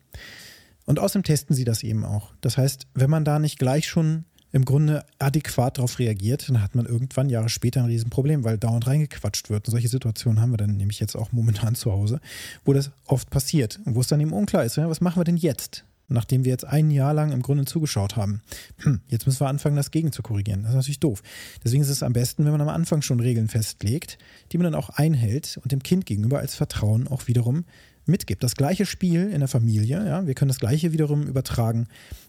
Und 0.87 0.99
außerdem 0.99 1.23
testen 1.23 1.57
sie 1.57 1.65
das 1.65 1.83
eben 1.83 2.05
auch. 2.05 2.35
Das 2.41 2.59
heißt, 2.59 2.87
wenn 2.95 3.11
man 3.11 3.25
da 3.25 3.39
nicht 3.39 3.59
gleich 3.59 3.89
schon 3.89 4.25
im 4.55 4.65
Grunde 4.65 5.05
adäquat 5.19 5.79
darauf 5.79 5.99
reagiert, 5.99 6.49
dann 6.49 6.63
hat 6.63 6.77
man 6.77 6.87
irgendwann 6.87 7.29
Jahre 7.29 7.49
später 7.49 7.81
ein 7.81 7.87
Riesenproblem, 7.87 8.45
weil 8.45 8.57
dauernd 8.57 8.87
reingequatscht 8.87 9.51
wird. 9.51 9.67
Und 9.67 9.73
solche 9.73 9.89
Situationen 9.89 10.41
haben 10.41 10.53
wir 10.53 10.59
dann 10.59 10.77
nämlich 10.77 11.01
jetzt 11.01 11.17
auch 11.17 11.33
momentan 11.33 11.75
zu 11.75 11.91
Hause, 11.91 12.21
wo 12.65 12.73
das 12.73 12.93
oft 13.07 13.31
passiert 13.31 13.81
und 13.85 13.97
wo 13.97 14.01
es 14.01 14.07
dann 14.07 14.21
eben 14.21 14.33
unklar 14.33 14.65
ist, 14.65 14.77
was 14.77 15.01
machen 15.01 15.19
wir 15.19 15.25
denn 15.25 15.37
jetzt? 15.37 15.85
nachdem 16.07 16.45
wir 16.45 16.53
jetzt 16.53 16.67
ein 16.67 16.91
Jahr 16.91 17.15
lang 17.15 17.33
im 17.33 17.41
Grunde 17.41 17.65
zugeschaut 17.65 18.15
haben. 18.15 18.43
Hm, 18.83 19.01
jetzt 19.09 19.27
müssen 19.27 19.41
wir 19.41 19.49
anfangen, 19.49 19.75
das 19.75 19.91
gegen 19.91 20.13
zu 20.13 20.23
korrigieren. 20.23 20.61
Das 20.61 20.73
ist 20.73 20.77
natürlich 20.77 21.01
doof. 21.01 21.23
Deswegen 21.65 21.83
ist 21.83 21.89
es 21.89 22.03
am 22.03 22.13
besten, 22.13 22.45
wenn 22.45 22.53
man 22.53 22.61
am 22.61 22.69
Anfang 22.69 23.01
schon 23.01 23.21
Regeln 23.21 23.49
festlegt, 23.49 24.19
die 24.53 24.59
man 24.59 24.67
dann 24.67 24.75
auch 24.75 24.91
einhält 24.91 25.59
und 25.63 25.73
dem 25.73 25.83
Kind 25.83 26.05
gegenüber 26.05 26.41
als 26.41 26.55
Vertrauen 26.55 27.09
auch 27.09 27.27
wiederum 27.27 27.65
mitgibt. 28.05 28.43
Das 28.45 28.55
gleiche 28.55 28.85
Spiel 28.85 29.31
in 29.31 29.41
der 29.41 29.49
Familie, 29.49 30.07
ja, 30.07 30.27
wir 30.27 30.35
können 30.35 30.51
das 30.51 30.61
gleiche 30.61 30.93
wiederum 30.93 31.23
übertragen 31.23 31.87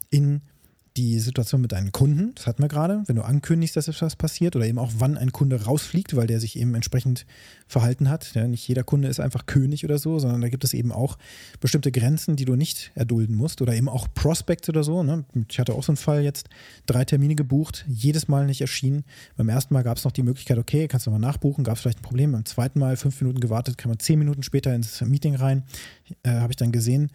in 0.10 0.42
die 0.98 1.20
Situation 1.20 1.60
mit 1.60 1.74
deinen 1.74 1.92
Kunden, 1.92 2.34
das 2.36 2.48
hatten 2.48 2.64
wir 2.64 2.70
gerade, 2.70 3.04
wenn 3.08 3.18
du 3.18 3.22
ankündigst, 3.24 3.76
dass 3.76 3.90
etwas 3.90 4.16
passiert 4.16 4.56
oder 4.56 4.66
eben 4.66 4.80
auch 4.80 4.94
wann 4.98 5.18
ein 5.18 5.34
Kunde 5.34 5.62
rausfliegt, 5.62 6.16
weil 6.16 6.28
der 6.28 6.40
sich 6.40 6.58
eben 6.58 6.74
entsprechend 6.74 7.26
verhalten 7.68 8.10
hat. 8.10 8.34
Ja, 8.34 8.48
nicht 8.48 8.66
jeder 8.66 8.84
Kunde 8.84 9.10
ist 9.10 9.20
einfach 9.20 9.46
König 9.46 9.84
oder 9.84 9.98
so, 9.98 10.20
sondern 10.20 10.42
da 10.42 10.48
gibt 10.48 10.64
es 10.64 10.74
eben 10.74 10.94
auch 10.94 11.18
bestimmte 11.60 11.92
Grenzen, 11.92 12.38
die 12.38 12.46
du 12.46 12.56
nicht 12.56 12.92
erdulden 12.96 13.36
musst 13.36 13.62
oder 13.62 13.74
eben 13.74 13.90
auch 13.90 14.08
Prospects 14.14 14.70
oder 14.70 14.84
so. 14.84 15.04
Ne? 15.04 15.26
Ich 15.50 15.60
hatte 15.60 15.74
auch 15.74 15.84
so 15.84 15.92
einen 15.92 15.98
Fall 15.98 16.24
jetzt, 16.24 16.48
drei 16.86 17.04
Termine 17.04 17.36
gebucht, 17.36 17.86
jedes 17.90 18.30
Mal 18.30 18.46
nicht 18.46 18.62
erschienen. 18.62 19.04
Beim 19.36 19.50
ersten 19.50 19.74
Mal 19.74 19.84
gab 19.84 19.98
es 19.98 20.06
noch 20.06 20.14
die 20.14 20.24
Möglichkeit, 20.24 20.58
okay, 20.58 20.88
kannst 20.88 21.08
du 21.08 21.12
mal 21.12 21.20
nachbuchen, 21.20 21.66
gab 21.66 21.76
es 21.76 21.82
vielleicht 21.82 22.00
ein 22.00 22.04
Problem. 22.04 22.32
Beim 22.32 22.46
zweiten 22.46 22.80
Mal 22.80 22.96
fünf 22.96 23.20
Minuten 23.20 23.42
gewartet, 23.42 23.78
kann 23.78 23.90
man 23.90 24.00
zehn 24.00 24.18
Minuten 24.18 24.44
später 24.44 24.74
ins 24.74 25.02
Meeting 25.02 25.36
rein, 25.36 25.64
äh, 26.24 26.30
habe 26.30 26.54
ich 26.54 26.58
dann 26.58 26.72
gesehen, 26.72 27.12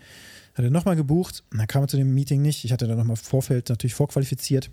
hat 0.55 0.65
er 0.65 0.71
nochmal 0.71 0.97
gebucht, 0.97 1.45
dann 1.51 1.67
kam 1.67 1.85
er 1.85 1.89
zu 1.89 1.97
dem 1.97 2.15
Meeting 2.15 2.43
nicht. 2.43 2.65
Ich 2.65 2.73
hatte 2.73 2.87
da 2.87 2.97
nochmal 2.97 3.17
Vorfeld 3.17 3.69
natürlich 3.69 3.95
vorqualifiziert. 3.95 4.71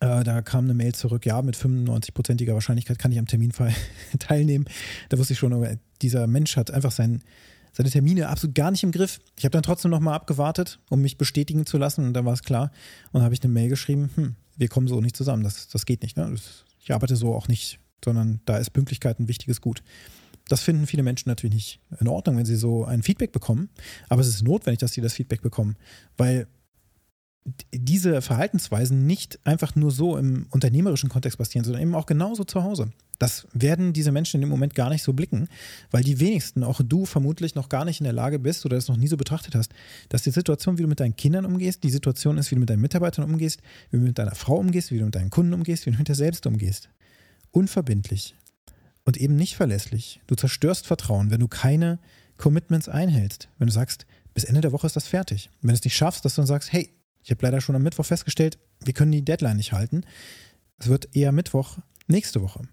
Äh, 0.00 0.24
da 0.24 0.42
kam 0.42 0.64
eine 0.64 0.74
Mail 0.74 0.94
zurück, 0.94 1.24
ja, 1.26 1.40
mit 1.42 1.56
95-prozentiger 1.56 2.54
Wahrscheinlichkeit 2.54 2.98
kann 2.98 3.12
ich 3.12 3.18
am 3.18 3.26
Termin 3.26 3.52
teilnehmen. 4.18 4.66
Da 5.08 5.18
wusste 5.18 5.32
ich 5.32 5.38
schon, 5.38 5.52
aber 5.52 5.76
dieser 6.02 6.26
Mensch 6.26 6.56
hat 6.56 6.70
einfach 6.70 6.90
sein, 6.90 7.22
seine 7.72 7.90
Termine 7.90 8.28
absolut 8.28 8.54
gar 8.54 8.70
nicht 8.70 8.82
im 8.82 8.92
Griff. 8.92 9.20
Ich 9.38 9.44
habe 9.44 9.52
dann 9.52 9.62
trotzdem 9.62 9.90
nochmal 9.90 10.14
abgewartet, 10.14 10.80
um 10.90 11.00
mich 11.02 11.18
bestätigen 11.18 11.66
zu 11.66 11.78
lassen 11.78 12.06
und 12.06 12.14
dann 12.14 12.24
war 12.24 12.32
es 12.32 12.42
klar. 12.42 12.70
Und 13.06 13.14
dann 13.14 13.22
habe 13.22 13.34
ich 13.34 13.42
eine 13.42 13.52
Mail 13.52 13.68
geschrieben, 13.68 14.10
hm, 14.14 14.36
wir 14.56 14.68
kommen 14.68 14.88
so 14.88 15.00
nicht 15.00 15.16
zusammen, 15.16 15.42
das, 15.42 15.68
das 15.68 15.86
geht 15.86 16.02
nicht. 16.02 16.16
Ne? 16.16 16.34
Ich 16.80 16.92
arbeite 16.92 17.16
so 17.16 17.34
auch 17.34 17.48
nicht, 17.48 17.78
sondern 18.04 18.40
da 18.44 18.56
ist 18.58 18.70
Pünktlichkeit 18.70 19.18
ein 19.18 19.28
wichtiges 19.28 19.60
Gut. 19.60 19.82
Das 20.48 20.62
finden 20.62 20.86
viele 20.86 21.02
Menschen 21.02 21.28
natürlich 21.28 21.54
nicht 21.54 21.80
in 22.00 22.08
Ordnung, 22.08 22.36
wenn 22.36 22.46
sie 22.46 22.56
so 22.56 22.84
ein 22.84 23.02
Feedback 23.02 23.32
bekommen. 23.32 23.68
Aber 24.08 24.20
es 24.20 24.28
ist 24.28 24.42
notwendig, 24.42 24.78
dass 24.78 24.92
sie 24.92 25.00
das 25.00 25.14
Feedback 25.14 25.42
bekommen, 25.42 25.76
weil 26.16 26.46
diese 27.72 28.22
Verhaltensweisen 28.22 29.06
nicht 29.06 29.38
einfach 29.44 29.76
nur 29.76 29.90
so 29.90 30.16
im 30.16 30.46
unternehmerischen 30.50 31.08
Kontext 31.08 31.38
passieren, 31.38 31.64
sondern 31.64 31.82
eben 31.82 31.94
auch 31.94 32.06
genauso 32.06 32.44
zu 32.44 32.62
Hause. 32.62 32.90
Das 33.18 33.46
werden 33.52 33.92
diese 33.92 34.12
Menschen 34.12 34.36
in 34.36 34.40
dem 34.42 34.50
Moment 34.50 34.74
gar 34.74 34.90
nicht 34.90 35.02
so 35.02 35.12
blicken, 35.12 35.48
weil 35.90 36.02
die 36.02 36.20
wenigsten, 36.20 36.64
auch 36.64 36.80
du 36.84 37.06
vermutlich 37.06 37.54
noch 37.54 37.68
gar 37.68 37.84
nicht 37.84 38.00
in 38.00 38.04
der 38.04 38.12
Lage 38.12 38.38
bist 38.38 38.66
oder 38.66 38.76
es 38.76 38.88
noch 38.88 38.96
nie 38.96 39.08
so 39.08 39.16
betrachtet 39.16 39.54
hast, 39.54 39.72
dass 40.08 40.22
die 40.22 40.30
Situation, 40.30 40.76
wie 40.76 40.82
du 40.82 40.88
mit 40.88 41.00
deinen 41.00 41.16
Kindern 41.16 41.46
umgehst, 41.46 41.84
die 41.84 41.90
Situation 41.90 42.36
ist, 42.36 42.50
wie 42.50 42.56
du 42.56 42.60
mit 42.60 42.70
deinen 42.70 42.82
Mitarbeitern 42.82 43.24
umgehst, 43.24 43.62
wie 43.90 43.98
du 43.98 44.02
mit 44.02 44.18
deiner 44.18 44.34
Frau 44.34 44.56
umgehst, 44.56 44.90
wie 44.90 44.98
du 44.98 45.04
mit 45.04 45.14
deinen 45.14 45.30
Kunden 45.30 45.54
umgehst, 45.54 45.86
wie 45.86 45.92
du 45.92 45.98
mit 45.98 46.08
dir 46.08 46.14
selbst 46.14 46.46
umgehst. 46.46 46.88
Unverbindlich, 47.52 48.34
und 49.06 49.16
eben 49.16 49.36
nicht 49.36 49.56
verlässlich. 49.56 50.20
Du 50.26 50.34
zerstörst 50.34 50.86
Vertrauen, 50.86 51.30
wenn 51.30 51.40
du 51.40 51.48
keine 51.48 51.98
Commitments 52.36 52.88
einhältst. 52.88 53.48
Wenn 53.56 53.68
du 53.68 53.72
sagst, 53.72 54.04
bis 54.34 54.44
Ende 54.44 54.60
der 54.60 54.72
Woche 54.72 54.86
ist 54.86 54.96
das 54.96 55.06
fertig. 55.06 55.48
wenn 55.62 55.68
du 55.68 55.74
es 55.74 55.84
nicht 55.84 55.96
schaffst, 55.96 56.24
dass 56.24 56.34
du 56.34 56.42
dann 56.42 56.46
sagst, 56.46 56.72
hey, 56.72 56.90
ich 57.22 57.30
habe 57.30 57.40
leider 57.42 57.60
schon 57.60 57.76
am 57.76 57.82
Mittwoch 57.82 58.04
festgestellt, 58.04 58.58
wir 58.84 58.92
können 58.92 59.12
die 59.12 59.24
Deadline 59.24 59.56
nicht 59.56 59.72
halten. 59.72 60.02
Es 60.78 60.88
wird 60.88 61.16
eher 61.16 61.32
Mittwoch 61.32 61.78
nächste 62.08 62.42
Woche. 62.42 62.68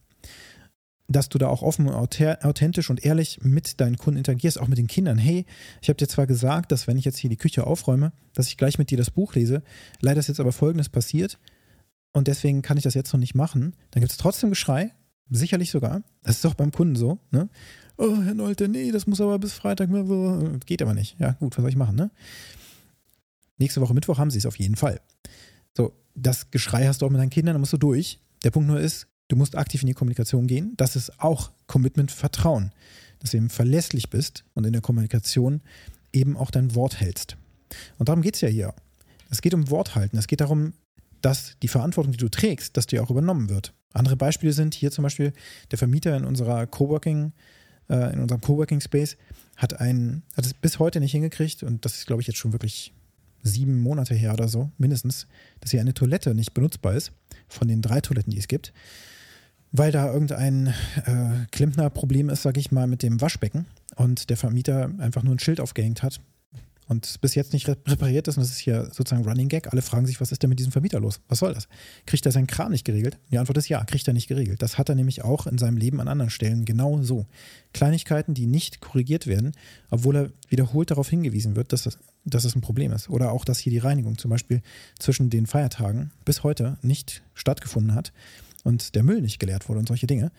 Dass 1.08 1.30
du 1.30 1.38
da 1.38 1.48
auch 1.48 1.62
offen, 1.62 1.90
authentisch 1.90 2.90
und 2.90 3.06
ehrlich 3.06 3.40
mit 3.42 3.80
deinen 3.80 3.98
Kunden 3.98 4.18
interagierst, 4.18 4.60
auch 4.60 4.68
mit 4.68 4.78
den 4.78 4.88
Kindern. 4.88 5.18
Hey, 5.18 5.46
ich 5.82 5.90
habe 5.90 5.98
dir 5.98 6.08
zwar 6.08 6.28
gesagt, 6.28 6.72
dass 6.72 6.88
wenn 6.88 6.98
ich 6.98 7.06
jetzt 7.06 7.18
hier 7.18 7.30
die 7.30 7.38
Küche 7.38 7.68
aufräume, 7.68 8.12
dass 8.34 8.48
ich 8.48 8.58
gleich 8.58 8.80
mit 8.80 8.90
dir 8.90 8.98
das 8.98 9.12
Buch 9.12 9.36
lese. 9.36 9.64
Leider 10.02 10.20
ist 10.20 10.28
jetzt 10.28 10.40
aber 10.40 10.52
Folgendes 10.52 10.90
passiert 10.90 11.40
und 12.12 12.28
deswegen 12.28 12.64
kann 12.64 12.78
ich 12.78 12.84
das 12.84 12.96
jetzt 12.96 13.14
noch 13.14 13.20
nicht 13.20 13.36
machen. 13.36 13.76
Dann 13.92 14.02
gibt 14.02 14.12
es 14.12 14.18
trotzdem 14.18 14.50
Geschrei, 14.50 14.92
Sicherlich 15.30 15.72
sogar. 15.72 16.04
Das 16.24 16.38
ist 16.38 16.46
auch 16.46 16.54
beim 16.54 16.72
Kunden 16.72 16.96
so. 16.96 17.20
Ne? 17.32 17.50
Oh, 17.98 18.22
Herr 18.22 18.34
Nolte, 18.34 18.68
nee, 18.68 18.92
das 18.92 19.08
muss 19.08 19.22
aber 19.22 19.40
bis 19.40 19.54
Freitag. 19.54 19.90
Geht 20.66 20.82
aber 20.82 20.94
nicht. 20.94 21.20
Ja, 21.20 21.32
gut, 21.34 21.58
was 21.58 21.62
soll 21.62 21.70
ich 21.70 21.76
machen, 21.76 21.96
ne? 21.96 22.12
Nächste 23.58 23.82
Woche 23.82 23.94
Mittwoch 23.94 24.18
haben 24.18 24.32
sie 24.32 24.40
es 24.40 24.46
auf 24.46 24.58
jeden 24.58 24.76
Fall. 24.76 25.00
So, 25.76 25.94
das 26.16 26.52
Geschrei 26.52 26.88
hast 26.88 27.02
du 27.02 27.06
auch 27.06 27.10
mit 27.10 27.20
deinen 27.20 27.30
Kindern, 27.30 27.54
da 27.54 27.60
musst 27.60 27.74
du 27.74 27.78
durch. 27.78 28.20
Der 28.44 28.52
Punkt 28.52 28.68
nur 28.68 28.80
ist, 28.80 29.08
du 29.28 29.36
musst 29.36 29.56
aktiv 29.56 29.82
in 29.82 29.88
die 29.88 29.94
Kommunikation 29.94 30.48
gehen. 30.48 30.74
Das 30.78 30.96
ist 30.96 31.20
auch 31.20 31.52
Commitment, 31.68 32.12
Vertrauen. 32.12 32.72
Dass 33.20 33.32
du 33.32 33.38
eben 33.38 33.50
verlässlich 33.50 34.10
bist 34.10 34.44
und 34.54 34.66
in 34.66 34.74
der 34.74 34.82
Kommunikation 34.82 35.62
eben 36.12 36.36
auch 36.36 36.52
dein 36.52 36.76
Wort 36.76 37.00
hältst. 37.00 37.38
Und 37.98 38.10
darum 38.10 38.22
geht 38.22 38.36
es 38.36 38.42
ja 38.42 38.50
hier. 38.50 38.74
Es 39.30 39.42
geht 39.42 39.54
um 39.54 39.70
Worthalten. 39.70 40.18
Es 40.18 40.28
geht 40.28 40.42
darum, 40.42 40.74
dass 41.22 41.56
die 41.62 41.70
Verantwortung, 41.70 42.12
die 42.12 42.18
du 42.18 42.30
trägst, 42.30 42.76
dass 42.76 42.86
die 42.86 43.00
auch 43.00 43.10
übernommen 43.10 43.50
wird. 43.50 43.74
Andere 43.94 44.18
Beispiele 44.18 44.54
sind 44.54 44.74
hier 44.74 44.92
zum 44.92 45.04
Beispiel 45.04 45.34
der 45.72 45.78
Vermieter 45.78 46.18
in 46.18 46.26
unserer 46.26 46.68
Coworking, 46.68 47.32
äh, 47.90 48.14
in 48.14 48.20
unserem 48.20 48.42
Coworking 48.42 48.82
Space 48.82 49.18
hat 49.56 49.80
einen, 49.80 50.24
hat 50.36 50.46
es 50.46 50.54
bis 50.54 50.80
heute 50.80 51.00
nicht 51.00 51.12
hingekriegt 51.12 51.64
und 51.64 51.86
das 51.86 51.96
ist, 51.96 52.08
glaube 52.08 52.22
ich, 52.22 52.28
jetzt 52.28 52.38
schon 52.38 52.54
wirklich 52.54 52.94
sieben 53.44 53.82
Monate 53.82 54.16
her 54.16 54.34
oder 54.34 54.48
so, 54.48 54.72
mindestens, 54.78 55.28
dass 55.60 55.72
hier 55.72 55.82
eine 55.82 55.94
Toilette 55.94 56.34
nicht 56.34 56.54
benutzbar 56.54 56.96
ist, 56.96 57.12
von 57.48 57.68
den 57.68 57.82
drei 57.82 58.02
Toiletten, 58.02 58.32
die 58.32 58.40
es 58.40 58.48
gibt, 58.48 58.74
weil 59.72 59.92
da 59.92 60.12
irgendein 60.12 60.68
äh, 61.06 61.46
Klempner-Problem 61.52 62.30
ist, 62.30 62.42
sage 62.42 62.60
ich 62.60 62.72
mal, 62.72 62.88
mit 62.88 63.04
dem 63.04 63.22
Waschbecken 63.22 63.66
und 63.96 64.30
der 64.30 64.38
Vermieter 64.38 64.90
einfach 64.98 65.24
nur 65.24 65.36
ein 65.36 65.40
Schild 65.40 65.60
aufgehängt 65.60 66.04
hat, 66.04 66.20
und 66.94 67.20
bis 67.22 67.34
jetzt 67.34 67.54
nicht 67.54 67.68
repariert 67.68 68.28
ist, 68.28 68.38
und 68.38 68.44
das 68.44 68.52
ist 68.52 68.60
hier 68.60 68.86
sozusagen 68.92 69.28
Running 69.28 69.50
Gag, 69.50 69.74
alle 69.74 69.82
fragen 69.82 70.06
sich, 70.06 70.22
was 70.22 70.32
ist 70.32 70.44
denn 70.44 70.50
mit 70.50 70.60
diesem 70.60 70.72
Vermieter 70.72 71.00
los? 71.00 71.22
Was 71.28 71.40
soll 71.40 71.54
das? 71.54 71.68
Kriegt 72.06 72.24
er 72.26 72.32
seinen 72.32 72.46
Kram 72.46 72.72
nicht 72.72 72.86
geregelt? 72.86 73.18
Die 73.32 73.40
Antwort 73.40 73.58
ist 73.58 73.68
ja, 73.68 73.84
kriegt 73.84 74.08
er 74.08 74.14
nicht 74.14 74.28
geregelt. 74.28 74.62
Das 74.62 74.78
hat 74.78 74.90
er 74.90 74.96
nämlich 74.96 75.24
auch 75.24 75.48
in 75.48 75.58
seinem 75.58 75.78
Leben 75.78 76.00
an 76.00 76.08
anderen 76.08 76.30
Stellen 76.30 76.66
genau 76.66 77.02
so. 77.02 77.26
Kleinigkeiten, 77.74 78.36
die 78.36 78.46
nicht 78.46 78.80
korrigiert 78.80 79.26
werden, 79.26 79.54
obwohl 79.90 80.16
er 80.16 80.32
wiederholt 80.50 80.92
darauf 80.92 81.10
hingewiesen 81.10 81.56
wird, 81.56 81.74
dass 81.74 81.84
das, 81.84 81.98
dass 82.26 82.44
das 82.44 82.56
ein 82.56 82.62
Problem 82.62 82.92
ist. 82.92 83.10
Oder 83.10 83.32
auch, 83.32 83.44
dass 83.44 83.58
hier 83.58 83.72
die 83.72 83.80
Reinigung 83.80 84.20
zum 84.20 84.30
Beispiel 84.30 84.62
zwischen 85.00 85.32
den 85.32 85.48
Feiertagen 85.48 86.12
bis 86.26 86.44
heute 86.44 86.78
nicht 86.84 87.24
stattgefunden 87.34 87.96
hat 87.96 88.14
und 88.64 88.94
der 88.94 89.02
Müll 89.02 89.22
nicht 89.22 89.40
geleert 89.40 89.68
wurde 89.68 89.80
und 89.80 89.88
solche 89.88 90.06
Dinge, 90.06 90.32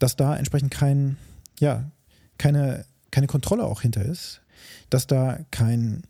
dass 0.00 0.16
da 0.16 0.36
entsprechend 0.36 0.72
kein, 0.72 1.16
ja, 1.60 1.88
keine, 2.36 2.84
keine 3.12 3.28
Kontrolle 3.28 3.64
auch 3.64 3.80
hinter 3.80 4.04
ist, 4.04 4.40
dass 4.90 5.06
da 5.06 5.40
kein, 5.50 6.02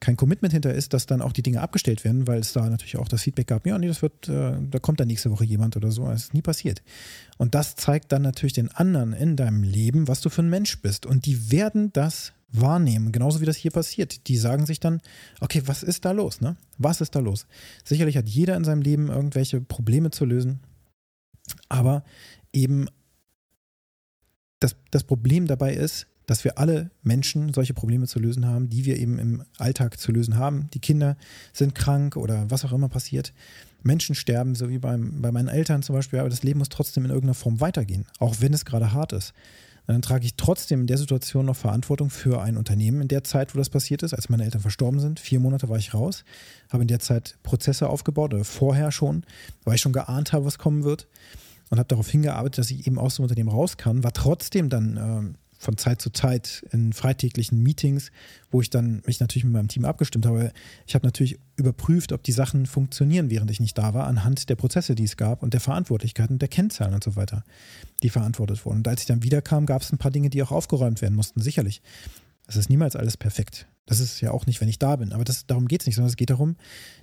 kein 0.00 0.16
Commitment 0.16 0.52
hinter 0.52 0.74
ist, 0.74 0.92
dass 0.92 1.06
dann 1.06 1.22
auch 1.22 1.32
die 1.32 1.42
Dinge 1.42 1.60
abgestellt 1.60 2.04
werden, 2.04 2.26
weil 2.26 2.40
es 2.40 2.52
da 2.52 2.68
natürlich 2.68 2.96
auch 2.96 3.08
das 3.08 3.22
Feedback 3.22 3.46
gab, 3.46 3.66
ja, 3.66 3.78
nee, 3.78 3.88
das 3.88 4.02
wird, 4.02 4.28
äh, 4.28 4.56
da 4.70 4.78
kommt 4.78 5.00
dann 5.00 5.08
nächste 5.08 5.30
Woche 5.30 5.44
jemand 5.44 5.76
oder 5.76 5.90
so. 5.90 6.06
Das 6.06 6.24
ist 6.24 6.34
nie 6.34 6.42
passiert. 6.42 6.82
Und 7.38 7.54
das 7.54 7.76
zeigt 7.76 8.12
dann 8.12 8.22
natürlich 8.22 8.52
den 8.52 8.70
anderen 8.70 9.12
in 9.12 9.36
deinem 9.36 9.62
Leben, 9.62 10.08
was 10.08 10.20
du 10.20 10.28
für 10.28 10.42
ein 10.42 10.50
Mensch 10.50 10.80
bist. 10.82 11.06
Und 11.06 11.26
die 11.26 11.50
werden 11.50 11.92
das 11.92 12.32
wahrnehmen, 12.54 13.12
genauso 13.12 13.40
wie 13.40 13.46
das 13.46 13.56
hier 13.56 13.70
passiert. 13.70 14.28
Die 14.28 14.36
sagen 14.36 14.66
sich 14.66 14.80
dann, 14.80 15.00
okay, 15.40 15.62
was 15.66 15.82
ist 15.82 16.04
da 16.04 16.12
los? 16.12 16.40
Ne? 16.40 16.56
Was 16.78 17.00
ist 17.00 17.14
da 17.14 17.20
los? 17.20 17.46
Sicherlich 17.84 18.16
hat 18.16 18.28
jeder 18.28 18.56
in 18.56 18.64
seinem 18.64 18.82
Leben 18.82 19.08
irgendwelche 19.08 19.60
Probleme 19.60 20.10
zu 20.10 20.24
lösen, 20.24 20.60
aber 21.68 22.04
eben 22.52 22.86
das, 24.60 24.76
das 24.90 25.04
Problem 25.04 25.46
dabei 25.46 25.74
ist, 25.74 26.06
dass 26.26 26.44
wir 26.44 26.58
alle 26.58 26.90
Menschen 27.02 27.52
solche 27.52 27.74
Probleme 27.74 28.06
zu 28.06 28.18
lösen 28.18 28.46
haben, 28.46 28.68
die 28.70 28.84
wir 28.84 28.98
eben 28.98 29.18
im 29.18 29.44
Alltag 29.58 29.98
zu 29.98 30.12
lösen 30.12 30.36
haben. 30.36 30.68
Die 30.72 30.80
Kinder 30.80 31.16
sind 31.52 31.74
krank 31.74 32.16
oder 32.16 32.50
was 32.50 32.64
auch 32.64 32.72
immer 32.72 32.88
passiert. 32.88 33.32
Menschen 33.82 34.14
sterben, 34.14 34.54
so 34.54 34.70
wie 34.70 34.78
beim, 34.78 35.20
bei 35.20 35.30
meinen 35.30 35.48
Eltern 35.48 35.82
zum 35.82 35.94
Beispiel, 35.94 36.18
aber 36.18 36.30
das 36.30 36.42
Leben 36.42 36.58
muss 36.58 36.70
trotzdem 36.70 37.04
in 37.04 37.10
irgendeiner 37.10 37.34
Form 37.34 37.60
weitergehen, 37.60 38.06
auch 38.18 38.36
wenn 38.40 38.54
es 38.54 38.64
gerade 38.64 38.92
hart 38.92 39.12
ist. 39.12 39.34
dann 39.86 40.00
trage 40.00 40.24
ich 40.24 40.36
trotzdem 40.36 40.80
in 40.80 40.86
der 40.86 40.96
Situation 40.96 41.44
noch 41.44 41.56
Verantwortung 41.56 42.08
für 42.08 42.40
ein 42.40 42.56
Unternehmen 42.56 43.02
in 43.02 43.08
der 43.08 43.24
Zeit, 43.24 43.54
wo 43.54 43.58
das 43.58 43.68
passiert 43.68 44.02
ist, 44.02 44.14
als 44.14 44.30
meine 44.30 44.44
Eltern 44.44 44.62
verstorben 44.62 45.00
sind. 45.00 45.20
Vier 45.20 45.38
Monate 45.38 45.68
war 45.68 45.76
ich 45.76 45.92
raus, 45.92 46.24
habe 46.72 46.82
in 46.82 46.88
der 46.88 47.00
Zeit 47.00 47.36
Prozesse 47.42 47.90
aufgebaut 47.90 48.32
oder 48.32 48.44
vorher 48.44 48.90
schon, 48.90 49.26
weil 49.64 49.74
ich 49.74 49.82
schon 49.82 49.92
geahnt 49.92 50.32
habe, 50.32 50.46
was 50.46 50.56
kommen 50.56 50.84
wird 50.84 51.06
und 51.68 51.78
habe 51.78 51.88
darauf 51.88 52.08
hingearbeitet, 52.08 52.58
dass 52.58 52.70
ich 52.70 52.86
eben 52.86 52.98
aus 52.98 53.16
dem 53.16 53.24
Unternehmen 53.24 53.50
raus 53.50 53.76
kann, 53.76 54.02
war 54.02 54.12
trotzdem 54.12 54.70
dann 54.70 54.96
äh, 54.96 55.38
von 55.64 55.76
Zeit 55.76 56.00
zu 56.00 56.10
Zeit 56.10 56.64
in 56.70 56.92
freitäglichen 56.92 57.62
Meetings, 57.62 58.10
wo 58.50 58.60
ich 58.60 58.70
dann 58.70 59.02
mich 59.06 59.20
natürlich 59.20 59.44
mit 59.44 59.52
meinem 59.52 59.68
Team 59.68 59.84
abgestimmt 59.84 60.26
habe. 60.26 60.52
Ich 60.86 60.94
habe 60.94 61.06
natürlich 61.06 61.38
überprüft, 61.56 62.12
ob 62.12 62.22
die 62.22 62.32
Sachen 62.32 62.66
funktionieren, 62.66 63.30
während 63.30 63.50
ich 63.50 63.60
nicht 63.60 63.76
da 63.76 63.94
war, 63.94 64.06
anhand 64.06 64.48
der 64.48 64.56
Prozesse, 64.56 64.94
die 64.94 65.04
es 65.04 65.16
gab 65.16 65.42
und 65.42 65.54
der 65.54 65.60
Verantwortlichkeiten, 65.60 66.38
der 66.38 66.48
Kennzahlen 66.48 66.94
und 66.94 67.02
so 67.02 67.16
weiter, 67.16 67.44
die 68.02 68.10
verantwortet 68.10 68.64
wurden. 68.64 68.78
Und 68.78 68.88
als 68.88 69.00
ich 69.00 69.06
dann 69.06 69.22
wiederkam, 69.22 69.66
gab 69.66 69.82
es 69.82 69.92
ein 69.92 69.98
paar 69.98 70.10
Dinge, 70.10 70.30
die 70.30 70.42
auch 70.42 70.52
aufgeräumt 70.52 71.02
werden 71.02 71.14
mussten, 71.14 71.40
sicherlich. 71.40 71.82
Es 72.46 72.56
ist 72.56 72.68
niemals 72.68 72.94
alles 72.94 73.16
perfekt. 73.16 73.66
Das 73.86 74.00
ist 74.00 74.20
ja 74.20 74.30
auch 74.30 74.46
nicht, 74.46 74.60
wenn 74.60 74.68
ich 74.68 74.78
da 74.78 74.96
bin. 74.96 75.12
Aber 75.12 75.24
das, 75.24 75.46
darum 75.46 75.66
geht 75.66 75.80
es 75.80 75.86
nicht, 75.86 75.96
sondern 75.96 76.10
es 76.10 76.16
geht 76.16 76.30
darum, 76.30 76.56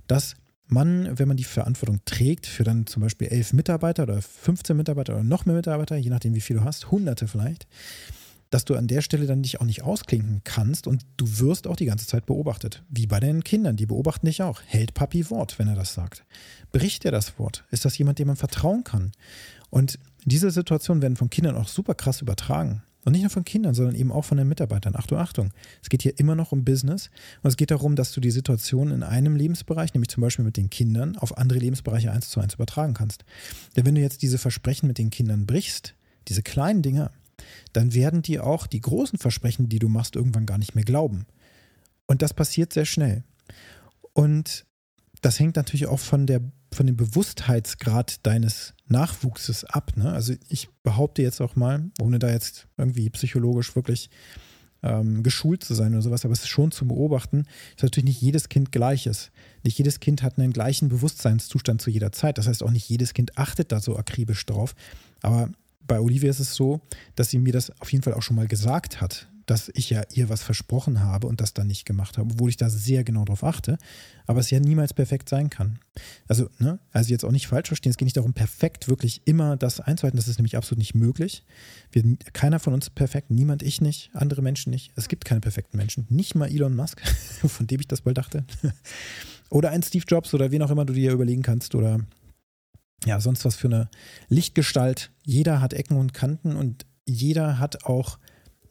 dass 0.08 0.36
man, 0.72 1.20
wenn 1.20 1.28
man 1.28 1.38
die 1.38 1.44
Verantwortung 1.44 2.00
trägt 2.06 2.48
für 2.48 2.64
dann 2.64 2.88
zum 2.88 3.02
Beispiel 3.02 3.28
elf 3.28 3.52
Mitarbeiter 3.52 4.04
oder 4.04 4.22
15 4.22 4.76
Mitarbeiter 4.76 5.14
oder 5.14 5.24
noch 5.24 5.46
mehr 5.46 5.56
Mitarbeiter, 5.56 5.98
je 5.98 6.10
nachdem, 6.10 6.34
wie 6.34 6.42
viel 6.42 6.58
du 6.58 6.64
hast, 6.64 6.92
hunderte 6.92 7.28
vielleicht, 7.28 7.68
dass 8.52 8.66
du 8.66 8.76
an 8.76 8.88
der 8.88 9.02
Stelle 9.02 9.26
dann 9.26 9.42
dich 9.42 9.60
auch 9.60 9.66
nicht 9.66 9.82
ausklinken 9.82 10.42
kannst 10.44 10.86
und 10.86 11.06
du 11.18 11.40
wirst 11.40 11.66
auch 11.66 11.78
die 11.78 11.86
ganze 11.86 12.06
Zeit 12.06 12.26
beobachtet. 12.26 12.84
Wie 12.90 13.08
bei 13.08 13.20
deinen 13.20 13.44
Kindern, 13.44 13.78
die 13.78 13.86
beobachten 13.88 14.28
dich 14.28 14.44
auch. 14.44 14.62
Hält 14.66 14.94
Papi 14.94 15.30
Wort, 15.32 15.58
wenn 15.58 15.68
er 15.68 15.76
das 15.76 15.94
sagt? 15.94 16.26
Bricht 16.72 17.06
er 17.06 17.12
das 17.12 17.40
Wort? 17.40 17.64
Ist 17.72 17.86
das 17.86 17.98
jemand, 17.98 18.20
dem 18.20 18.28
man 18.28 18.36
vertrauen 18.36 18.84
kann? 18.84 19.14
Und 19.70 19.98
diese 20.26 20.52
Situationen 20.52 21.02
werden 21.02 21.16
von 21.16 21.30
Kindern 21.30 21.56
auch 21.56 21.68
super 21.68 21.96
krass 21.96 22.22
übertragen. 22.22 22.84
Und 23.04 23.14
nicht 23.14 23.22
nur 23.22 23.32
von 23.32 23.46
Kindern, 23.46 23.74
sondern 23.74 23.96
eben 23.96 24.12
auch 24.12 24.26
von 24.26 24.38
den 24.38 24.48
Mitarbeitern. 24.48 24.96
Achtung, 24.96 25.18
Achtung. 25.18 25.50
Es 25.82 25.90
geht 25.90 26.04
hier 26.04 26.20
immer 26.20 26.36
noch 26.36 26.52
um 26.52 26.64
Business. 26.64 27.10
Und 27.42 27.48
es 27.48 27.58
geht 27.58 27.72
darum, 27.72 27.96
dass 27.96 28.12
du 28.12 28.22
die 28.22 28.30
Situation 28.30 28.92
in 28.92 29.02
einem 29.02 29.36
Lebensbereich, 29.36 29.94
nämlich 29.94 30.10
zum 30.10 30.22
Beispiel 30.22 30.46
mit 30.46 30.58
den 30.58 30.70
Kindern, 30.70 31.18
auf 31.18 31.38
andere 31.38 31.58
Lebensbereiche 31.58 32.12
eins 32.12 32.30
zu 32.30 32.40
eins 32.42 32.54
übertragen 32.54 32.94
kannst. 32.94 33.26
Denn 33.76 33.86
wenn 33.86 33.96
du 33.96 34.02
jetzt 34.02 34.22
diese 34.22 34.38
Versprechen 34.38 34.88
mit 34.88 35.00
den 35.00 35.10
Kindern 35.10 35.48
brichst, 35.48 35.96
diese 36.28 36.44
kleinen 36.44 36.84
Dinge, 36.84 37.10
dann 37.74 37.94
werden 37.94 38.22
die 38.22 38.40
auch 38.40 38.68
die 38.68 38.82
großen 38.82 39.20
Versprechen, 39.20 39.70
die 39.70 39.80
du 39.80 39.90
machst, 39.90 40.16
irgendwann 40.16 40.46
gar 40.46 40.58
nicht 40.58 40.76
mehr 40.76 40.84
glauben. 40.84 41.26
Und 42.08 42.22
das 42.22 42.34
passiert 42.34 42.74
sehr 42.74 42.86
schnell. 42.86 43.24
Und 44.14 44.66
das 45.22 45.40
hängt 45.40 45.56
natürlich 45.56 45.88
auch 45.88 46.00
von, 46.00 46.28
der, 46.28 46.42
von 46.74 46.88
dem 46.88 46.98
Bewusstheitsgrad 46.98 48.26
deines 48.26 48.74
Nachwuchses 48.88 49.64
ab. 49.64 49.94
Ne? 49.96 50.12
Also 50.12 50.34
ich 50.50 50.70
behaupte 50.84 51.22
jetzt 51.22 51.42
auch 51.42 51.56
mal, 51.56 51.92
ohne 52.02 52.20
da 52.20 52.30
jetzt 52.30 52.68
irgendwie 52.78 53.10
psychologisch 53.10 53.76
wirklich 53.76 54.10
ähm, 54.84 55.22
geschult 55.24 55.64
zu 55.64 55.76
sein 55.76 55.94
oder 55.94 56.02
sowas, 56.02 56.26
aber 56.26 56.34
es 56.34 56.42
ist 56.42 56.50
schon 56.50 56.72
zu 56.72 56.88
beobachten, 56.88 57.44
dass 57.76 57.84
natürlich 57.84 58.08
nicht 58.08 58.22
jedes 58.22 58.50
Kind 58.50 58.72
gleich 58.72 59.06
ist. 59.06 59.32
Nicht 59.64 59.78
jedes 59.78 60.00
Kind 60.00 60.24
hat 60.24 60.40
einen 60.40 60.54
gleichen 60.54 60.90
Bewusstseinszustand 60.90 61.82
zu 61.82 61.90
jeder 61.92 62.12
Zeit. 62.12 62.38
Das 62.38 62.48
heißt 62.48 62.64
auch 62.64 62.72
nicht 62.72 62.90
jedes 62.90 63.14
Kind 63.14 63.38
achtet 63.38 63.72
da 63.72 63.80
so 63.80 63.98
akribisch 63.98 64.46
drauf. 64.46 64.76
Aber 65.22 65.50
bei 65.88 66.00
Olivia 66.00 66.30
ist 66.30 66.40
es 66.40 66.56
so, 66.56 66.82
dass 67.16 67.30
sie 67.30 67.40
mir 67.40 67.54
das 67.54 67.72
auf 67.82 67.92
jeden 67.92 68.04
Fall 68.04 68.14
auch 68.14 68.22
schon 68.22 68.36
mal 68.36 68.48
gesagt 68.48 69.02
hat 69.02 69.28
dass 69.52 69.70
ich 69.74 69.90
ja 69.90 70.04
ihr 70.14 70.30
was 70.30 70.44
versprochen 70.44 71.02
habe 71.02 71.28
und 71.28 71.42
das 71.42 71.54
dann 71.54 71.68
nicht 71.68 71.86
gemacht 71.86 72.18
habe, 72.18 72.32
obwohl 72.32 72.50
ich 72.50 72.56
da 72.56 72.70
sehr 72.70 73.04
genau 73.04 73.26
drauf 73.26 73.44
achte, 73.44 73.78
aber 74.26 74.40
es 74.40 74.50
ja 74.50 74.62
niemals 74.62 74.94
perfekt 74.94 75.28
sein 75.28 75.50
kann. 75.50 75.80
Also, 76.28 76.50
ne, 76.60 76.80
also 76.92 77.10
jetzt 77.10 77.26
auch 77.26 77.32
nicht 77.32 77.48
falsch 77.48 77.68
verstehen, 77.68 77.90
es 77.90 77.98
geht 77.98 78.06
nicht 78.06 78.16
darum, 78.16 78.34
perfekt 78.34 78.88
wirklich 78.88 79.22
immer 79.26 79.58
das 79.58 79.82
einzuhalten, 79.82 80.18
das 80.18 80.30
ist 80.30 80.38
nämlich 80.38 80.56
absolut 80.56 80.78
nicht 80.78 80.96
möglich. 80.96 81.44
Wir, 81.92 82.04
keiner 82.32 82.60
von 82.60 82.74
uns 82.74 82.88
ist 82.88 82.96
perfekt, 82.96 83.30
niemand, 83.30 83.62
ich 83.62 83.82
nicht, 83.82 84.10
andere 84.14 84.42
Menschen 84.42 84.70
nicht. 84.70 84.94
Es 84.96 85.10
gibt 85.10 85.26
keine 85.26 85.42
perfekten 85.42 85.76
Menschen, 85.76 86.06
nicht 86.10 86.34
mal 86.34 86.50
Elon 86.50 86.76
Musk, 86.76 87.02
von 87.46 87.68
dem 87.68 87.82
ich 87.82 87.88
das 87.88 88.06
wohl 88.06 88.14
dachte. 88.14 88.46
oder 89.50 89.72
ein 89.72 89.84
Steve 89.84 90.06
Jobs 90.08 90.34
oder 90.34 90.52
wen 90.52 90.62
auch 90.62 90.72
immer 90.72 90.86
du 90.86 90.94
dir 90.94 91.12
überlegen 91.12 91.42
kannst 91.42 91.76
oder 91.76 92.00
ja, 93.06 93.20
sonst 93.20 93.46
was 93.46 93.56
für 93.56 93.68
eine 93.68 93.90
Lichtgestalt. 94.30 95.12
Jeder 95.26 95.62
hat 95.62 95.74
Ecken 95.74 95.98
und 95.98 96.14
Kanten 96.14 96.56
und 96.56 96.86
jeder 97.06 97.60
hat 97.60 97.86
auch 97.86 98.20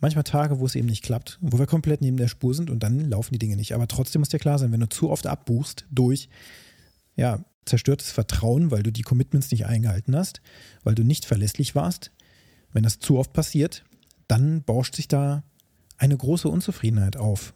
manchmal 0.01 0.25
Tage, 0.25 0.59
wo 0.59 0.67
es 0.67 0.75
eben 0.75 0.89
nicht 0.89 1.05
klappt, 1.05 1.39
wo 1.41 1.59
wir 1.59 1.67
komplett 1.67 2.01
neben 2.01 2.17
der 2.17 2.29
Spur 2.29 2.55
sind 2.55 2.71
und 2.71 2.83
dann 2.83 3.11
laufen 3.11 3.33
die 3.35 3.39
Dinge 3.39 3.57
nicht. 3.57 3.75
Aber 3.75 3.89
trotzdem 3.89 4.21
muss 4.21 4.29
dir 4.29 4.39
klar 4.39 4.59
sein, 4.59 4.73
wenn 4.73 4.81
du 4.81 4.89
zu 4.89 5.11
oft 5.11 5.27
abbuchst 5.27 5.87
durch 5.91 6.29
ja, 7.17 7.45
zerstörtes 7.67 8.11
Vertrauen, 8.11 8.71
weil 8.71 8.83
du 8.83 8.93
die 8.93 9.03
Commitments 9.03 9.51
nicht 9.51 9.67
eingehalten 9.67 10.17
hast, 10.17 10.41
weil 10.85 10.95
du 10.95 11.05
nicht 11.05 11.25
verlässlich 11.25 11.75
warst, 11.75 12.13
wenn 12.73 12.83
das 12.83 12.99
zu 12.99 13.19
oft 13.19 13.33
passiert, 13.33 13.85
dann 14.29 14.63
bauscht 14.63 14.95
sich 14.95 15.09
da 15.09 15.43
eine 15.99 16.17
große 16.17 16.49
Unzufriedenheit 16.49 17.17
auf. 17.17 17.53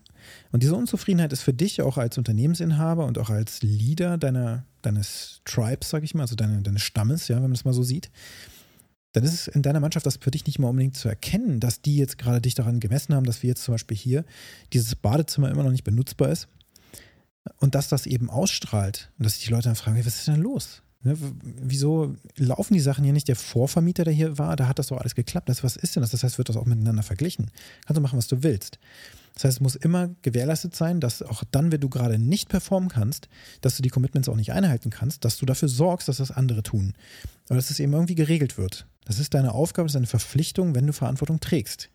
Und 0.52 0.62
diese 0.62 0.74
Unzufriedenheit 0.74 1.32
ist 1.32 1.42
für 1.42 1.52
dich 1.52 1.82
auch 1.82 1.98
als 1.98 2.18
Unternehmensinhaber 2.18 3.06
und 3.06 3.18
auch 3.18 3.30
als 3.30 3.62
Leader 3.62 4.18
deiner, 4.18 4.64
deines 4.82 5.40
Tribes, 5.44 5.90
sag 5.90 6.02
ich 6.04 6.14
mal, 6.14 6.22
also 6.22 6.36
deine, 6.36 6.62
deines 6.62 6.82
Stammes, 6.82 7.28
ja, 7.28 7.36
wenn 7.36 7.42
man 7.42 7.52
das 7.52 7.64
mal 7.64 7.74
so 7.74 7.82
sieht, 7.82 8.10
dann 9.12 9.22
ist 9.22 9.32
es 9.32 9.46
in 9.48 9.62
deiner 9.62 9.80
Mannschaft 9.80 10.06
das 10.06 10.16
für 10.16 10.32
dich 10.32 10.44
nicht 10.46 10.58
mal 10.58 10.68
unbedingt 10.68 10.96
zu 10.96 11.08
erkennen, 11.08 11.60
dass 11.60 11.80
die 11.80 11.96
jetzt 11.96 12.18
gerade 12.18 12.40
dich 12.40 12.54
daran 12.54 12.80
gemessen 12.80 13.14
haben, 13.14 13.24
dass 13.24 13.42
wir 13.42 13.48
jetzt 13.48 13.62
zum 13.62 13.74
Beispiel 13.74 13.96
hier 13.96 14.24
dieses 14.72 14.96
Badezimmer 14.96 15.50
immer 15.50 15.62
noch 15.62 15.70
nicht 15.70 15.84
benutzbar 15.84 16.30
ist 16.30 16.48
und 17.58 17.76
dass 17.76 17.88
das 17.88 18.06
eben 18.06 18.28
ausstrahlt 18.28 19.12
und 19.18 19.24
dass 19.24 19.34
sich 19.34 19.44
die 19.44 19.50
Leute 19.50 19.68
dann 19.68 19.76
fragen, 19.76 19.98
was 19.98 20.16
ist 20.16 20.26
denn 20.26 20.40
los? 20.40 20.82
Ne, 21.04 21.16
wieso 21.42 22.16
laufen 22.36 22.72
die 22.72 22.80
Sachen 22.80 23.04
hier 23.04 23.12
nicht? 23.12 23.28
Der 23.28 23.36
Vorvermieter, 23.36 24.04
der 24.04 24.14
hier 24.14 24.38
war, 24.38 24.56
da 24.56 24.66
hat 24.66 24.78
das 24.78 24.86
doch 24.86 24.96
alles 24.96 25.14
geklappt. 25.14 25.50
Das, 25.50 25.62
was 25.62 25.76
ist 25.76 25.94
denn 25.94 26.00
das? 26.00 26.10
Das 26.10 26.24
heißt, 26.24 26.38
wird 26.38 26.48
das 26.48 26.56
auch 26.56 26.64
miteinander 26.64 27.02
verglichen. 27.02 27.50
Kannst 27.84 27.98
du 27.98 28.00
machen, 28.00 28.16
was 28.16 28.26
du 28.26 28.42
willst. 28.42 28.78
Das 29.34 29.44
heißt, 29.44 29.56
es 29.56 29.60
muss 29.60 29.74
immer 29.74 30.10
gewährleistet 30.22 30.76
sein, 30.76 31.00
dass 31.00 31.22
auch 31.22 31.42
dann, 31.50 31.72
wenn 31.72 31.80
du 31.80 31.88
gerade 31.88 32.18
nicht 32.18 32.48
performen 32.48 32.88
kannst, 32.88 33.28
dass 33.60 33.76
du 33.76 33.82
die 33.82 33.88
Commitments 33.88 34.28
auch 34.28 34.36
nicht 34.36 34.52
einhalten 34.52 34.90
kannst, 34.90 35.24
dass 35.24 35.38
du 35.38 35.46
dafür 35.46 35.68
sorgst, 35.68 36.08
dass 36.08 36.18
das 36.18 36.30
andere 36.30 36.62
tun. 36.62 36.94
Aber 37.48 37.56
dass 37.56 37.70
es 37.70 37.80
eben 37.80 37.92
irgendwie 37.92 38.14
geregelt 38.14 38.58
wird. 38.58 38.86
Das 39.04 39.18
ist 39.18 39.34
deine 39.34 39.52
Aufgabe, 39.52 39.86
das 39.86 39.92
ist 39.92 39.96
deine 39.96 40.06
Verpflichtung, 40.06 40.74
wenn 40.74 40.86
du 40.86 40.92
Verantwortung 40.92 41.40
trägst. 41.40 41.90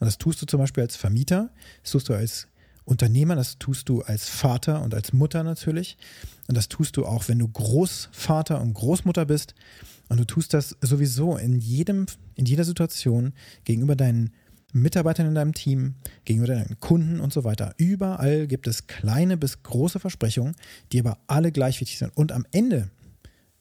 Und 0.00 0.06
das 0.06 0.18
tust 0.18 0.42
du 0.42 0.46
zum 0.46 0.58
Beispiel 0.58 0.82
als 0.82 0.96
Vermieter, 0.96 1.50
das 1.82 1.92
tust 1.92 2.08
du 2.08 2.14
als 2.14 2.48
Unternehmer, 2.84 3.36
das 3.36 3.58
tust 3.58 3.88
du 3.88 4.02
als 4.02 4.28
Vater 4.28 4.82
und 4.82 4.94
als 4.94 5.12
Mutter 5.12 5.44
natürlich. 5.44 5.96
Und 6.48 6.56
das 6.56 6.68
tust 6.68 6.96
du 6.96 7.06
auch, 7.06 7.28
wenn 7.28 7.38
du 7.38 7.46
Großvater 7.46 8.60
und 8.60 8.74
Großmutter 8.74 9.26
bist. 9.26 9.54
Und 10.08 10.18
du 10.18 10.24
tust 10.24 10.54
das 10.54 10.76
sowieso 10.80 11.36
in 11.36 11.60
jedem, 11.60 12.06
in 12.34 12.46
jeder 12.46 12.64
Situation 12.64 13.32
gegenüber 13.64 13.94
deinen 13.94 14.32
Mitarbeitern 14.72 15.26
in 15.26 15.34
deinem 15.34 15.54
Team, 15.54 15.94
gegenüber 16.24 16.54
deinen 16.54 16.78
Kunden 16.80 17.20
und 17.20 17.32
so 17.32 17.44
weiter. 17.44 17.74
Überall 17.76 18.46
gibt 18.46 18.66
es 18.66 18.86
kleine 18.86 19.36
bis 19.36 19.62
große 19.62 20.00
Versprechungen, 20.00 20.54
die 20.92 21.00
aber 21.00 21.18
alle 21.26 21.52
gleich 21.52 21.80
wichtig 21.80 21.98
sind. 21.98 22.16
Und 22.16 22.32
am 22.32 22.46
Ende 22.52 22.90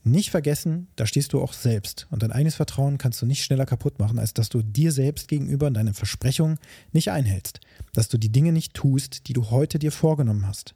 nicht 0.04 0.32
vergessen, 0.32 0.88
da 0.96 1.06
stehst 1.06 1.34
du 1.34 1.42
auch 1.42 1.54
selbst. 1.54 2.08
Und 2.10 2.24
dein 2.24 2.32
eigenes 2.32 2.56
Vertrauen 2.56 2.98
kannst 2.98 3.22
du 3.22 3.26
nicht 3.26 3.44
schneller 3.44 3.66
kaputt 3.66 4.00
machen, 4.00 4.18
als 4.18 4.34
dass 4.34 4.50
du 4.50 4.62
dir 4.62 4.92
selbst 4.92 5.28
gegenüber 5.28 5.70
deine 5.72 5.94
Versprechungen 5.94 6.58
nicht 6.94 7.12
einhältst. 7.12 7.60
Dass 7.94 8.08
du 8.08 8.18
die 8.18 8.32
Dinge 8.32 8.52
nicht 8.52 8.74
tust, 8.74 9.28
die 9.28 9.34
du 9.34 9.50
heute 9.50 9.78
dir 9.78 9.92
vorgenommen 9.92 10.48
hast. 10.48 10.76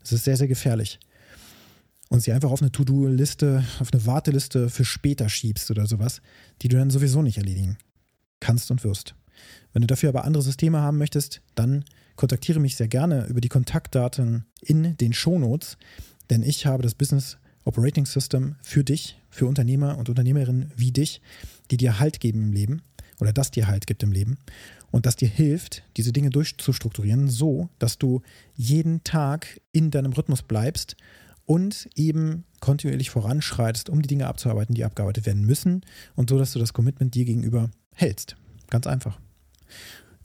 Das 0.00 0.12
ist 0.12 0.24
sehr, 0.24 0.36
sehr 0.36 0.48
gefährlich. 0.48 0.98
Und 2.10 2.20
sie 2.20 2.32
einfach 2.32 2.50
auf 2.50 2.60
eine 2.60 2.72
To-Do-Liste, 2.72 3.64
auf 3.80 3.92
eine 3.92 4.06
Warteliste 4.06 4.68
für 4.68 4.84
später 4.84 5.28
schiebst 5.28 5.70
oder 5.70 5.86
sowas, 5.86 6.20
die 6.62 6.68
du 6.68 6.76
dann 6.76 6.90
sowieso 6.90 7.22
nicht 7.22 7.38
erledigen 7.38 7.78
kannst 8.40 8.70
und 8.70 8.84
wirst. 8.84 9.14
Wenn 9.72 9.82
du 9.82 9.86
dafür 9.86 10.10
aber 10.10 10.24
andere 10.24 10.42
Systeme 10.42 10.80
haben 10.80 10.98
möchtest, 10.98 11.40
dann 11.54 11.84
kontaktiere 12.16 12.60
mich 12.60 12.76
sehr 12.76 12.88
gerne 12.88 13.26
über 13.26 13.40
die 13.40 13.48
Kontaktdaten 13.48 14.44
in 14.60 14.96
den 14.96 15.12
Shownotes, 15.12 15.76
denn 16.30 16.42
ich 16.42 16.66
habe 16.66 16.82
das 16.82 16.94
Business 16.94 17.38
Operating 17.64 18.06
System 18.06 18.56
für 18.62 18.84
dich, 18.84 19.18
für 19.30 19.46
Unternehmer 19.46 19.96
und 19.98 20.08
Unternehmerinnen 20.08 20.70
wie 20.76 20.92
dich, 20.92 21.20
die 21.70 21.76
dir 21.76 21.98
Halt 21.98 22.20
geben 22.20 22.42
im 22.42 22.52
Leben 22.52 22.82
oder 23.20 23.32
das 23.32 23.50
dir 23.50 23.66
Halt 23.66 23.86
gibt 23.86 24.02
im 24.02 24.12
Leben 24.12 24.38
und 24.90 25.06
das 25.06 25.16
dir 25.16 25.28
hilft, 25.28 25.82
diese 25.96 26.12
Dinge 26.12 26.30
durchzustrukturieren, 26.30 27.28
so 27.28 27.68
dass 27.78 27.98
du 27.98 28.22
jeden 28.54 29.02
Tag 29.02 29.60
in 29.72 29.90
deinem 29.90 30.12
Rhythmus 30.12 30.42
bleibst 30.42 30.96
und 31.46 31.88
eben 31.94 32.44
kontinuierlich 32.60 33.10
voranschreitest, 33.10 33.88
um 33.90 34.02
die 34.02 34.08
Dinge 34.08 34.26
abzuarbeiten, 34.26 34.74
die 34.74 34.84
abgearbeitet 34.84 35.26
werden 35.26 35.44
müssen 35.44 35.82
und 36.14 36.30
so, 36.30 36.38
dass 36.38 36.52
du 36.52 36.58
das 36.58 36.72
Commitment 36.72 37.14
dir 37.14 37.24
gegenüber 37.24 37.70
hältst. 37.94 38.36
Ganz 38.70 38.86
einfach. 38.86 39.18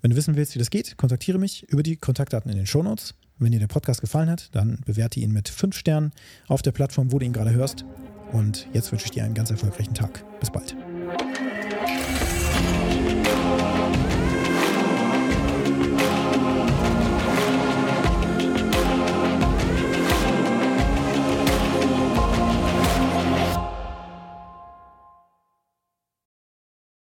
Wenn 0.01 0.11
du 0.11 0.17
wissen 0.17 0.35
willst, 0.35 0.55
wie 0.55 0.59
das 0.59 0.69
geht, 0.69 0.97
kontaktiere 0.97 1.37
mich 1.37 1.63
über 1.69 1.83
die 1.83 1.97
Kontaktdaten 1.97 2.49
in 2.49 2.57
den 2.57 2.67
Shownotes. 2.67 3.15
Wenn 3.37 3.51
dir 3.51 3.59
der 3.59 3.67
Podcast 3.67 4.01
gefallen 4.01 4.29
hat, 4.29 4.53
dann 4.53 4.79
bewerte 4.85 5.19
ihn 5.19 5.31
mit 5.31 5.49
5 5.49 5.75
Sternen 5.75 6.11
auf 6.47 6.61
der 6.61 6.71
Plattform, 6.71 7.11
wo 7.11 7.19
du 7.19 7.25
ihn 7.25 7.33
gerade 7.33 7.51
hörst. 7.51 7.85
Und 8.31 8.67
jetzt 8.73 8.91
wünsche 8.91 9.05
ich 9.05 9.11
dir 9.11 9.23
einen 9.23 9.33
ganz 9.33 9.49
erfolgreichen 9.49 9.93
Tag. 9.93 10.23
Bis 10.39 10.51
bald. 10.51 10.75